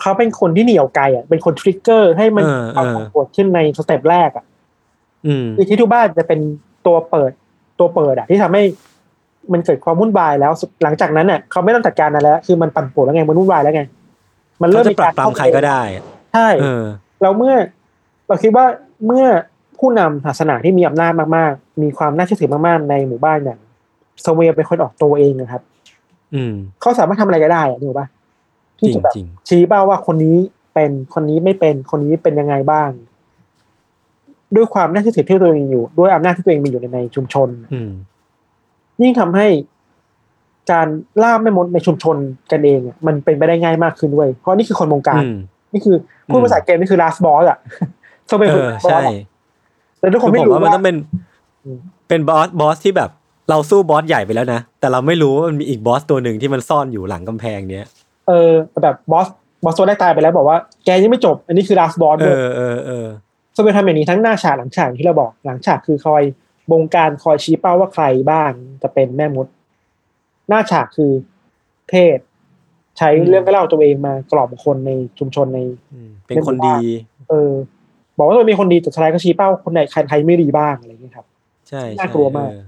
[0.00, 4.44] เขาเป็นคนที่เหนียวไกลอะเป็นคนทริกเกอร์ให้มันเออความเออปั่นป่วนขึ้นในสเต็ปแรกอะ
[5.26, 6.40] อืมคือที่ทุกบ้านจะเป็น
[6.86, 7.30] ตัวเปิด
[7.78, 8.62] ตัวเปิดอะ ที่ทำให้
[9.52, 13.82] มันเกิดความวุ่นวายแล้วหลังจากนั้นเนี่ยเขาไม่ต้องจัดการอะไรแล้ว คือมันปั่นป่วนแล้วไงมันวุ่นวายแล้วไง
[14.62, 15.80] มันเขาเริ่มจะมีปรักาบรปรามใครก็ได้
[16.34, 16.84] ใช่เออ
[17.22, 17.54] แล้วเมื่อ
[18.28, 18.66] เราคิดว่า
[19.06, 19.26] เมื่อ
[19.78, 23.60] ผู้นำศาสนาที่มีอำนาจมากๆ มีความน่าเชื่อถือมากๆในหมู่บ้านอย่าง
[24.24, 25.62] สเวียเป็นคนออกตัวเองนะครับ
[26.34, 28.06] อืมเขาสามารถทำอะไรก็ได้อะถูกปะ
[28.78, 30.36] จที่ริงจะแบบจริงชี้เป้าว่าคนนี้
[30.74, 32.90] เป็นคนนี้ไม่เป็นคนนี้เป็นยังไงบ้าง
[34.56, 37.90] ด้วยความน่าเชื่อถือที่ตัวเองมีอยู่ ด้วยอำนาจที่ตัวเองมีอยู่ในในชุมชนอืม
[39.02, 39.46] ยิ่งทำให้
[40.70, 40.86] การ
[41.22, 42.16] ล่าแม่มดในชุมชน
[42.52, 45.36] กันเองอะมันเป็นไปได้ง่ายมากขึ้นด้วยเพราะนี่คือคนวงการอืม
[45.72, 45.96] นี่คือ
[46.28, 47.58] พูดภาษาเกมนี่คือ last boss อะ
[48.28, 49.12] ต้องเป็นเอคนอ last boss ใช่อะ
[49.98, 50.96] แต่ทุกคคืนอไม่ผมรู้ว่ามันว่าต้องเป็น
[51.64, 53.10] อืมเป็นบอสบอสที่แบบ
[53.50, 57.86] เราสู้บอสใหญ่ไปแล้วนะ แต่เราไม่รู้ว่ามันมีอีกบอสตัวหนึ่งที่มันซ่อนอยู่หลังกำแพงเนี้ย
[58.28, 58.50] เออ
[58.82, 59.26] แบบบอส
[59.64, 63.06] บอสตัวแรกตายไปแล้วบอกว่าแกยังไม่จบ อันนี้คือ last boss เอด้วยอเออเออ
[63.56, 66.22] สเปนทำอย่างนี้ทั้งหน้าฉากหลังฉากอย่างที่เราบอกหลังฉากคือคอย
[66.70, 68.50] บงการคอยชี้เป้าว่าใครบ้าง
[68.82, 69.46] จะเป็นแม่มด
[70.48, 71.12] หน้าฉากคือ
[71.90, 72.18] เทศ
[72.98, 75.60] ใช้เรื่องเล่าตัวเองมากล่อมคนในชุมชนใน
[75.92, 76.76] อืมเป็นคนดี
[77.30, 77.52] เออ
[78.18, 81.26] บอกว่าตัวเองเป็นคนดีแต่สุดท้ายก็ชี้เป้าคนไหนใครใครไม่ดีบ้างอะไรอย่างเงี้ยครับ
[81.68, 82.62] ใช่น่ากลัวมากเออ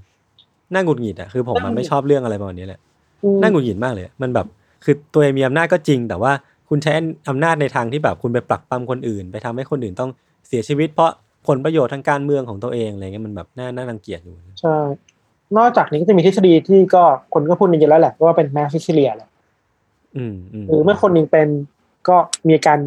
[0.73, 2.81] น่าหงุดหงิดอะคือผมมันไม่ชอบเรื่องอะไรประมาณนี้แหละ
[3.25, 4.47] อืมน่าหงุดหงิดมากเลย มันแบบ
[4.85, 6.33] คือตัวเองมีอำนาจก็จริง แต่ว่า
[6.69, 6.93] คุณใช้
[7.29, 10.11] อำนาจในทางที่แบบคุณไปปลักปั๊มคนอื่น ไปทำให้คนอื่นต้อง
[10.47, 11.11] เสียชีวิตเพราะ
[11.49, 14.77] ผลประโยชน์ทางการเมืองของตัวเองอะไรเงี้ยมันแบบน่าน่ารังเกียจอยู่ใช่
[15.59, 17.03] นอกจากนี้ก็จะมีทฤษฎีที่ก็
[17.35, 19.31] คนก็พูดกันเยอะแล้วแหละว่าเป็นแมสฟิชเลียแหละ
[20.17, 21.49] อืมอืมหรือเมื่อคนหนึ่งเป็น
[22.09, 22.17] ก็
[22.47, 22.79] มีอาการ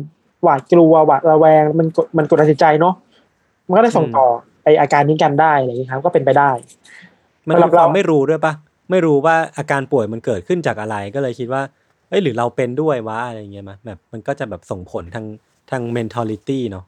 [0.43, 2.93] หวาดกลัวหวาดระแวง มันกดมันกดดันจิตใจเนาะ
[3.67, 4.27] มันก็ได้ส่งต่อ
[4.63, 6.51] ไออาการนี้กันได้อะไรอย่างนี้ยครับ ก็เป็นไปได้
[7.47, 8.53] มันสำหรัมีบความเราไม่รู้ด้วยปะ
[8.91, 11.61] ไม่รู้ว่าอาการป่วยมันเกิดขึ้นจากอะไรก็เลยคิดว่า
[12.09, 15.25] เอ้ยหรือเราเป็นด้วยวะอะไรเงี้ยมาแบบมันก็จะแบบส่งผลทาง
[15.71, 16.85] ทาง mentality เนาะ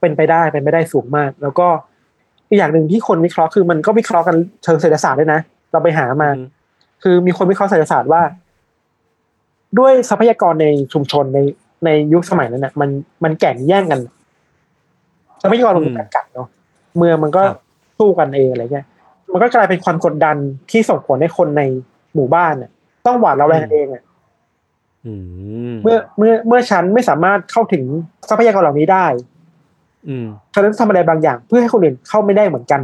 [0.00, 1.68] เป็นไปได้เป็นไปได้สูงมาก แล้วก็
[2.50, 5.40] อีกอย่างหนึ่งที่คนวิเคราะห์คือมันก็วิเคราะห์กันเชิงเศรษฐศาสตร์ด้วยนะ
[5.72, 6.46] เราไปหามาอืม
[7.02, 8.22] คือมีคนวิเคราะห์เศรษฐศาสตร์ว่า
[9.78, 11.38] ด้วยทรัพยากรในชุมชนใน
[11.84, 12.90] ในยุคสมัยนั้นน่ะมัน
[13.24, 14.00] มันแข่งแย่งกัน
[15.42, 16.48] ทรัพยากรมันจำกัดเนาะ
[16.98, 17.42] เมืองมันก็
[17.98, 18.86] สู้กันเองอะไรเงี้ย
[19.32, 20.36] มันก็กลายเป็นความกดดัน
[20.70, 21.62] ที่ส่งผลให้คนใน
[22.14, 22.70] หมู่บ้านเนี่ย
[23.06, 24.02] ต้องหวาดระแวงกันเองอะ
[25.06, 25.12] อื
[25.72, 27.82] มเมื่อเมื่อเมื่อฉันไม่สามารถเข้าถึง
[28.28, 29.06] ทรัพยากรเหล่านี้ได้
[30.08, 32.80] อืมฉันต้องทำอะไรบางอย่าง เพื่อให้คนอื่นเข้าไม่ได้เหมือนกัน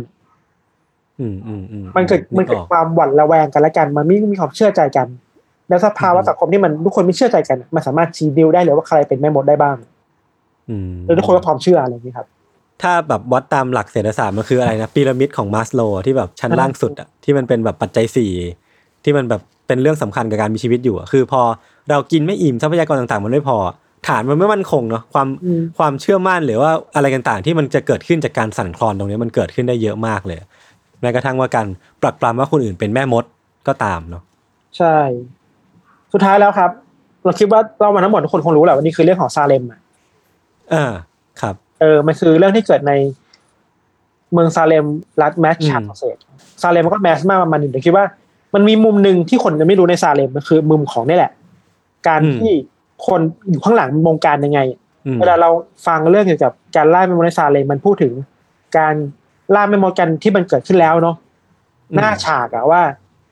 [1.20, 5.06] อืมอืมอืมมันเกิดมันเกิดออกความหวั่นระแวงกันและกัน มันไม่มีความเชื่อใจกัน
[5.68, 9.76] แล้วสภาวะอืมสังคมที่มันทุกคนไม่เชื่อใจกัน มันสามารถชี้ดิวได้เลยว่าใครเป็นแม่มดได้บ้าง
[10.70, 12.26] อืมแล้วทุกคนก็พร้อมเชื่ออะไรอย่างนี้ครับ
[12.82, 18.32] ถ้าแบบวัดตามหลักเศรษฐศาสตร์มันคืออะไรนะพีระมิดของมาสโลที่แบบชั้นล่างสุดอะที่มันเป็นแบบปัจจัยสี่
[19.04, 21.42] ที่มันแบบเป็นเรื่องสำคัญกับการมีชีวิตอยู่อะคือพอ
[21.90, 23.56] เรากินไม่อิ่มทรัพยากรต่างๆ มันไม่พอ
[24.08, 30.38] ฐานมันไม่มั่นคงเนาะความอืมความเชื่อมั่นหรือว่าอะไรต่างๆ ที่มันจะเกิดขึ้นจากการสั่นคลอนตรงนี้มันเกิดขึ้นได้เยอะมากเลย
[31.00, 31.66] แม้กระทั่งว่าการ
[32.02, 33.24] ปรักปรำว่าคนอื่นเป็นแม่มด
[33.68, 34.22] ก็ตามเนาะ
[34.78, 34.96] ใช่
[36.12, 36.70] สุดท้ายแล้วครับ
[37.24, 39.80] เราคิดว่าเรามาทั้งหมดทุกคนคงรู้แหละว่านี่คือเรื่องของซาเลมอะ
[40.72, 40.92] อ่า
[41.40, 42.92] ครับ เออมันคือเรื่องที่เกิดใน
[44.32, 44.84] เมืองซาเลม
[45.22, 46.16] รัฐแมสอืมชาเซต
[46.62, 48.04] ซาเลมมันก็แมสมากประมาณหนึ่งแต่คิดว่า
[48.54, 51.32] มันมีมุมหนึ่งที่คนจะไม่รู้ในซาเลมมันคือ มุมของนี่แหละ
[52.08, 52.52] การที่
[53.06, 53.20] คน
[53.50, 54.60] อยู่ข้างหลังวงการยังไง
[55.06, 55.50] อืมเวลาเรา
[55.86, 58.12] ฟังเรื่องเกี่ยวกับการล่าแมมมดในซาเลมมันพูดถึง
[58.78, 58.94] การ
[59.54, 61.16] ล่าแมมมดกันที่มันเกิดขึ้นแล้วเนาะ
[61.94, 62.82] หน้าฉากอะว่า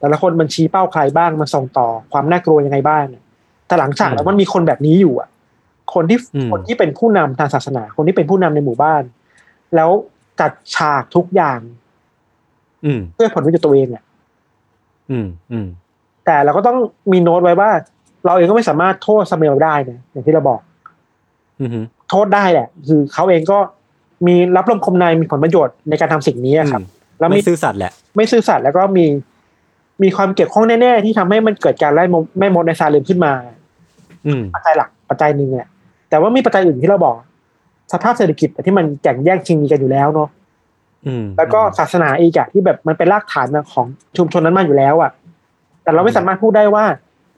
[0.00, 3.04] แต่ละคนมันชี้เป้าใครบ้างมันส่งต่อความน่ากลัวยังไงบ้าง
[3.66, 5.28] แต่หลังฉากแล้วมันมีคนแบบนี้อยู่อะ
[5.94, 9.02] คนที่อืมคนที่เป็นผู้นำทางศาสนา คนที่เป็นผู้นำในหมู่บ้าน
[9.74, 9.90] แล้ว
[10.40, 11.60] จัดฉากทุกอย่าง
[12.84, 14.04] อืมเพื่อผลประโยชน์ตัวเองอะ
[15.10, 15.66] อืมอืม
[16.26, 16.78] แต่เราก็ต้อง
[17.12, 17.70] มีโน้ตไว้ว่า
[18.24, 20.60] เราเองก็ไม่สามารถโทษซาเมลได้นะอย่างที่เราบอก
[21.60, 21.70] อืม
[22.10, 23.58] โทษได้แหละ คือเขาเองก็
[24.26, 26.82] มีรับลมคมในมีผลประโยชน์ในการทำสิ่งนี้อะครับ
[27.18, 29.06] แล้วไม่มีซื่อสัตย์แหละ ไม่ซื่อสัตย์แล้วก็มี
[30.02, 33.32] มีความเกี่ยวข้องแน่ๆ ที่ทำให้มันเกิดการไล่มดแม่มดในซาเลมขึ้นมา
[34.26, 35.66] อืมปัจจัยหลักปัจจัยหนึ่งเนี่ย
[36.10, 37.16] แต่ว่ามีปัจจัยอื่นที่เราบอก
[37.92, 40.28] สภาพเศรษฐกิจที่มันแข่งแย่งชิงดีกันอยู่แล้วเนาะ
[41.06, 45.10] อืมแล้วก็ศาสนาอีกอะที่แบบมันเป็นรากฐานของชุมชนนั้นมาอยู่แล้วอะ
[45.82, 46.84] แต่เราไม่สามารถพูดได้ว่า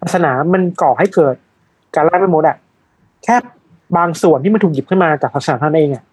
[0.07, 1.35] ศาสนามันก่อให้เกิด
[1.95, 2.57] การไล่แม่มดอะ
[3.25, 3.37] แค่
[3.97, 6.05] บางส่วนที่มันถูกหยิบขึ้นมาจากศาสนาท่านเองอะ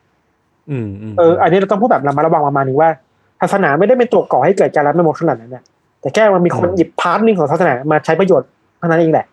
[0.70, 2.90] อืมอืมเอออันนี้เราต้องพูดแบบระมัดระวังประมาณนึงว่า
[3.42, 5.64] ศาสนาไม่ได้เป็นตัวก่อให้เกิดการล่าแม่มดขนาดนั้นนะ
[6.02, 9.26] แต่แค่มันมีคนหยิบ part หนึ่งของศาสนามาใช้ประโยชน์เท่านั้นเองแหละ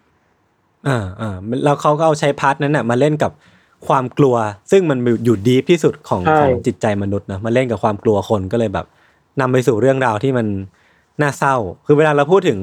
[0.89, 3.33] อ่าอ่าแล้วเขาก็เอาใช้ part นั้นน่ะมาเล่นกับ
[3.87, 4.37] ความกลัว
[4.71, 8.87] ซึ่งมันอยู่ deep ที่สุดของใช่ของจิตใจมนุษย์นะมาเล่นกับความกลัวคนก็เลยแบบ
[9.41, 10.47] นำไปสู่เรื่องราวที่มัน
[11.21, 11.57] น่าเศร้า
[11.87, 12.59] คือเวลาเราพูดถึง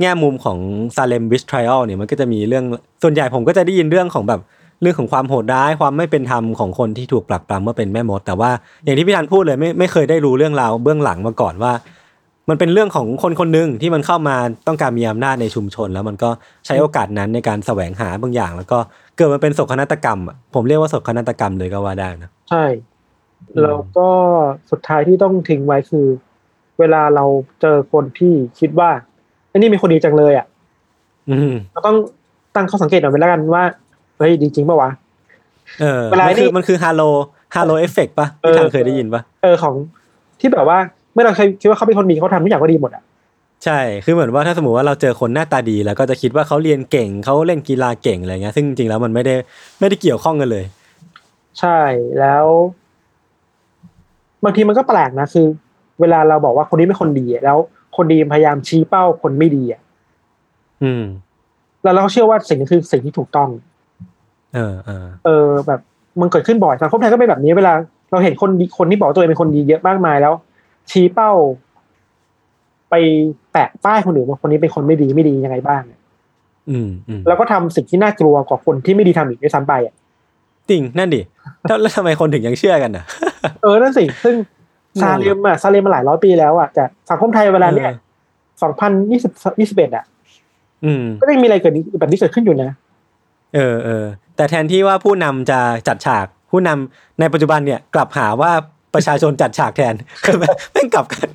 [0.00, 0.58] แง่มุมของ
[0.96, 2.64] Salem Witch Trial เนี่ยมันก็จะมีเรื่อง
[3.02, 4.40] ส่วนใหญ่ผมก็จะได้ยินเรื่องของแบบ
[4.82, 8.50] เรื่องของความโหดร้ายความไม่เป็นธรรมของคนที่ถูกปรักปรำเมื่อเป็นแม่มด แต่ว่า
[8.84, 11.72] อย่างที่พี่ธันพูดเลยไม่ไม่เคยได้รู้เรื่องราวเบื้องหลังมาก่อนว่า
[12.48, 14.36] มันเป็นเรื่องของคนคนหนึ่งที่มันเข้ามา
[14.66, 16.30] ต้องการมีอำนาจในชุมชน แล้วมันก็
[16.66, 18.78] ใช้โอกาสนั้นในการแสวงหาบางอย่าง แล้วก็
[19.16, 20.20] เกิดมันเป็นโศกนาฏกรรม
[20.54, 22.64] ผมเรียกว่าโศกนาฏกรรมเลยก็ว่าได้นะใช่
[23.62, 24.08] แล้วก็
[24.70, 26.06] สุดท้ายที่ต้องทิ้งไว้คือ
[26.78, 27.24] เวลาเรา
[27.60, 28.90] เจอคนที่คิดว่า
[29.56, 30.46] อ้นี่เป็นคนดีจังเลยอะ
[31.30, 31.96] อืมเราต้อง
[32.56, 33.62] ตั้งข้อสังเกตหน่อยไปแล้วกันว่า
[34.18, 34.90] เฮ้ยดีจริงปะวะ
[35.80, 37.02] เออเวลามันคือนี่มันคือ halo
[37.54, 39.74] halo effect ปะเอพี่อทางเคยได้ยินปะเออของ
[40.40, 40.78] ที่แบบว่า
[41.12, 43.02] เมื่อเราเคยคิดว่าเขาเป็นคนดีเขาทำทุกอย่างก็ดีหมดอะ
[43.64, 49.34] ใช่คือเหมือนว่าถ้าสมมติว่าเราเจอคนหน้าตาดีแล้วก็จะคิดว่าเขาเรียนเก่งเขาเล่นกีฬาเก่งอะไรเงี้ย ซึ่งจริงๆแล้วมันไม่ได้
[49.80, 50.64] ไม่ได้เกี่ยวข้องกันเลย
[51.60, 51.78] ใช่
[52.20, 52.44] แล้ว
[54.44, 55.46] บางทีมันก็แปลกนะคือ
[56.00, 57.58] เวลาเราบอกว่าคนนี้เป็นคนดีอะแล้ว
[57.96, 59.80] คนดีพยายามชี้เป้าคนไม่ดีอะ
[60.82, 61.04] อืม
[61.82, 63.48] แล้วเราก็เชื่อว่าสิ่งนี้คือสิ่งที่ถูกต้อง
[64.54, 65.80] เออเออเออ แบบ
[66.20, 67.72] มันเกิดขึ้นบ่อยสังคมไทยก็เป็นแบบนี้เวลา
[68.10, 70.34] เราเห็นคนดีคนที่บอกตัวเองเป็นคนดีเยอะมากมายแล้ว
[70.90, 71.32] ชี้เป้า
[72.90, 72.94] ไป
[73.52, 76.00] แปะป้ายคนอื่นว่าคนนี้เป็นคนไม่ดีไม่ดียังไงบ้างเนี่ย
[76.70, 79.94] อืมอืมแล้วก็ทำสิ่งที่น่ากลัวกว่าคนที่ไม่ดีทำอีกด้วยซ้ำไปอะ
[80.70, 81.20] จริงนั่นดิ
[81.68, 83.04] แล้วแล้วทำไมคนถึงยังเชื่อกันอะ
[83.62, 84.34] เออนั่นสิ ซึ่ง
[85.02, 87.96] ซาเลมอะซาเลมมาหลายร้อยปีแล้วอะแต่สังคมไทยเวลาเนี้ยเออ
[88.62, 90.04] สองพันยี่สิบยี่สิบเอ็ดอะ
[90.84, 92.70] อืมก็ยังมีอะไรเกิดนี้แบบนี้เกิดขึ้นอยู่นะ
[93.54, 94.04] เออเออ
[94.36, 98.52] แต่แทนที่ว่าผู้นำจะจัดฉาก ผู้นำในปัจจุบันเนี่ยกลับหาว่า
[98.94, 99.94] ประชาชนจัดฉากแทน
[100.24, 101.28] คือแม่งกลับกัน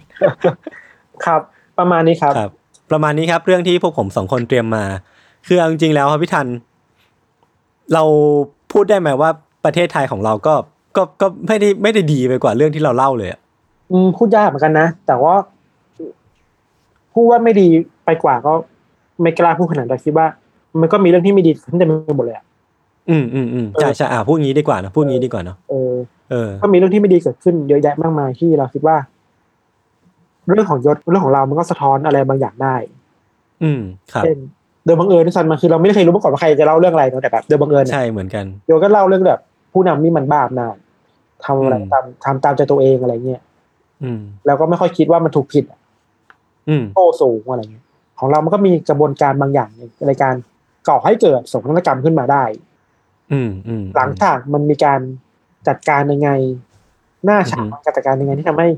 [1.26, 1.42] ครับ
[1.80, 2.52] ประมาณนี้ครับครับ
[2.92, 4.84] ประมาณนี้ครับ เรื่องที่พวกผมสองคนเตรียมมา
[5.48, 6.48] คือเอาจริงๆแล้วครับพี่ทัน
[7.94, 8.04] เรา
[8.72, 9.30] พูดได้ไหมว่า
[9.66, 10.54] ประเทศไทยของเราก็
[10.96, 13.41] ก็ก็ไม่ได้ไม่ได้ดีไปกว่าเรื่องที่เราเล่าเลยอะอืม
[14.18, 15.34] พูดยากเหมือนกันนะ แต่ว่า
[17.14, 17.68] พูดว่าไม่ดี
[18.06, 18.54] ไปกว่าก็
[19.22, 20.28] ไม่กล้าพูดขนาดนั้นแต่คิดว่า
[20.82, 22.46] มันก็มีเรื่องที่ไม่ดีขึ้นเต็มไปหมดเลยอะ
[23.10, 25.94] อืมอืมอืมใช่ใช่อ่าพูดงี้ดีกว่านะพูดงี้ดีกว่าเนาะเออ
[26.32, 28.98] เออก็มีเรื่องที่ไม่ดีเกิดขึ้นเยอะแยะมากมายที่เราคิดว่า
[30.56, 32.76] เรื่องของยศเรื่องของเรามันก็สะท้อนอะไรบางอย่างได้
[33.64, 33.82] อืม
[34.14, 34.38] ครับเช่น
[34.86, 39.40] โดยบังเอิญที่ซันมาคือเราไม่ได้เคยรู้มาก่อนว่าใครจะเล่าเรื่องอะไรเนอะแต่แบบโดยบังเอิญเนี่ยใช่เหมือนกันโยก็เล่าเรื่องแบบ
[39.74, 40.76] ผู้นำนี่มันบ้าอำนาจ
[41.46, 43.51] ทำอะไรอืมตามทำตามใจตัวเองอะไรเงี้ยอืม
[44.46, 45.66] แล้วก็ไม่ค่อยคิดว่ามันถูกผิด
[46.70, 47.86] อืมโต้สูงอะไรเงี้ย
[48.20, 50.36] ของเรามันก็มีกระบวนการบางอย่างในในการ
[50.88, 52.44] ก่อให้เกิดโศกนาฏกรรมขึ้นมาได้
[53.32, 55.00] อืมอืมหลังจากมันมีการ
[55.68, 56.30] จัดการยังไง
[57.26, 58.70] หน้าฉากอือฮึการจัดการยังไงที่ทำให้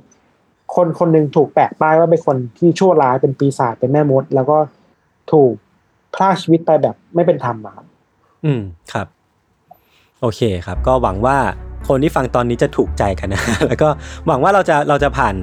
[0.75, 4.57] คนคนหนึ่งถูกแปะป้ายว่าเป็นคนที่ชั่วร้ายเป็นปีศาจเป็นแม่มด แล้วก็
[5.31, 5.53] ถูก
[6.15, 7.85] พลากชีวิตไปแบบไม่เป็นธรรมอะครับ
[8.45, 8.61] อืม
[8.93, 9.07] ครับ
[10.21, 11.37] โอเคครับ ก็หวังว่า
[11.87, 13.89] คนที่ฟังตอนนี้จะถูกใจกันนะ แล้วก็
[14.27, 15.35] หวังว่าเราจะเราจะผ่าน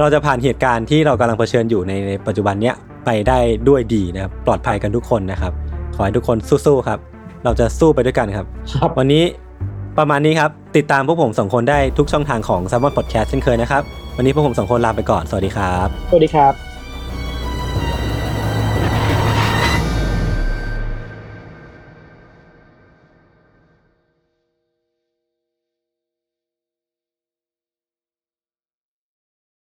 [0.00, 2.74] เราจะผ่านเหตุการณ์ที่เรากำลังเผชิญอยู่ในในปัจจุบันเนี้ย
[3.04, 5.52] ไปได้ด้วยดีนะครับปลอดภัยกันทุกคนนะครับ
[5.94, 6.98] ขอให้ทุกคนสู้ๆครับ
[7.44, 8.46] เราจะสู้ไปด้วยกันครับ
[8.80, 9.24] ครับวันนี้
[9.98, 13.82] ประมาณนี้ครับ ติดตามพวกผมสองคนได้ทุกช่องทางของ s ซ m o n Podcast เช่นเคยนะครับ
[14.16, 16.65] วันนี้พวกผมสองคนลาไปก่อน สวัสดีครับ สวัสดีครับ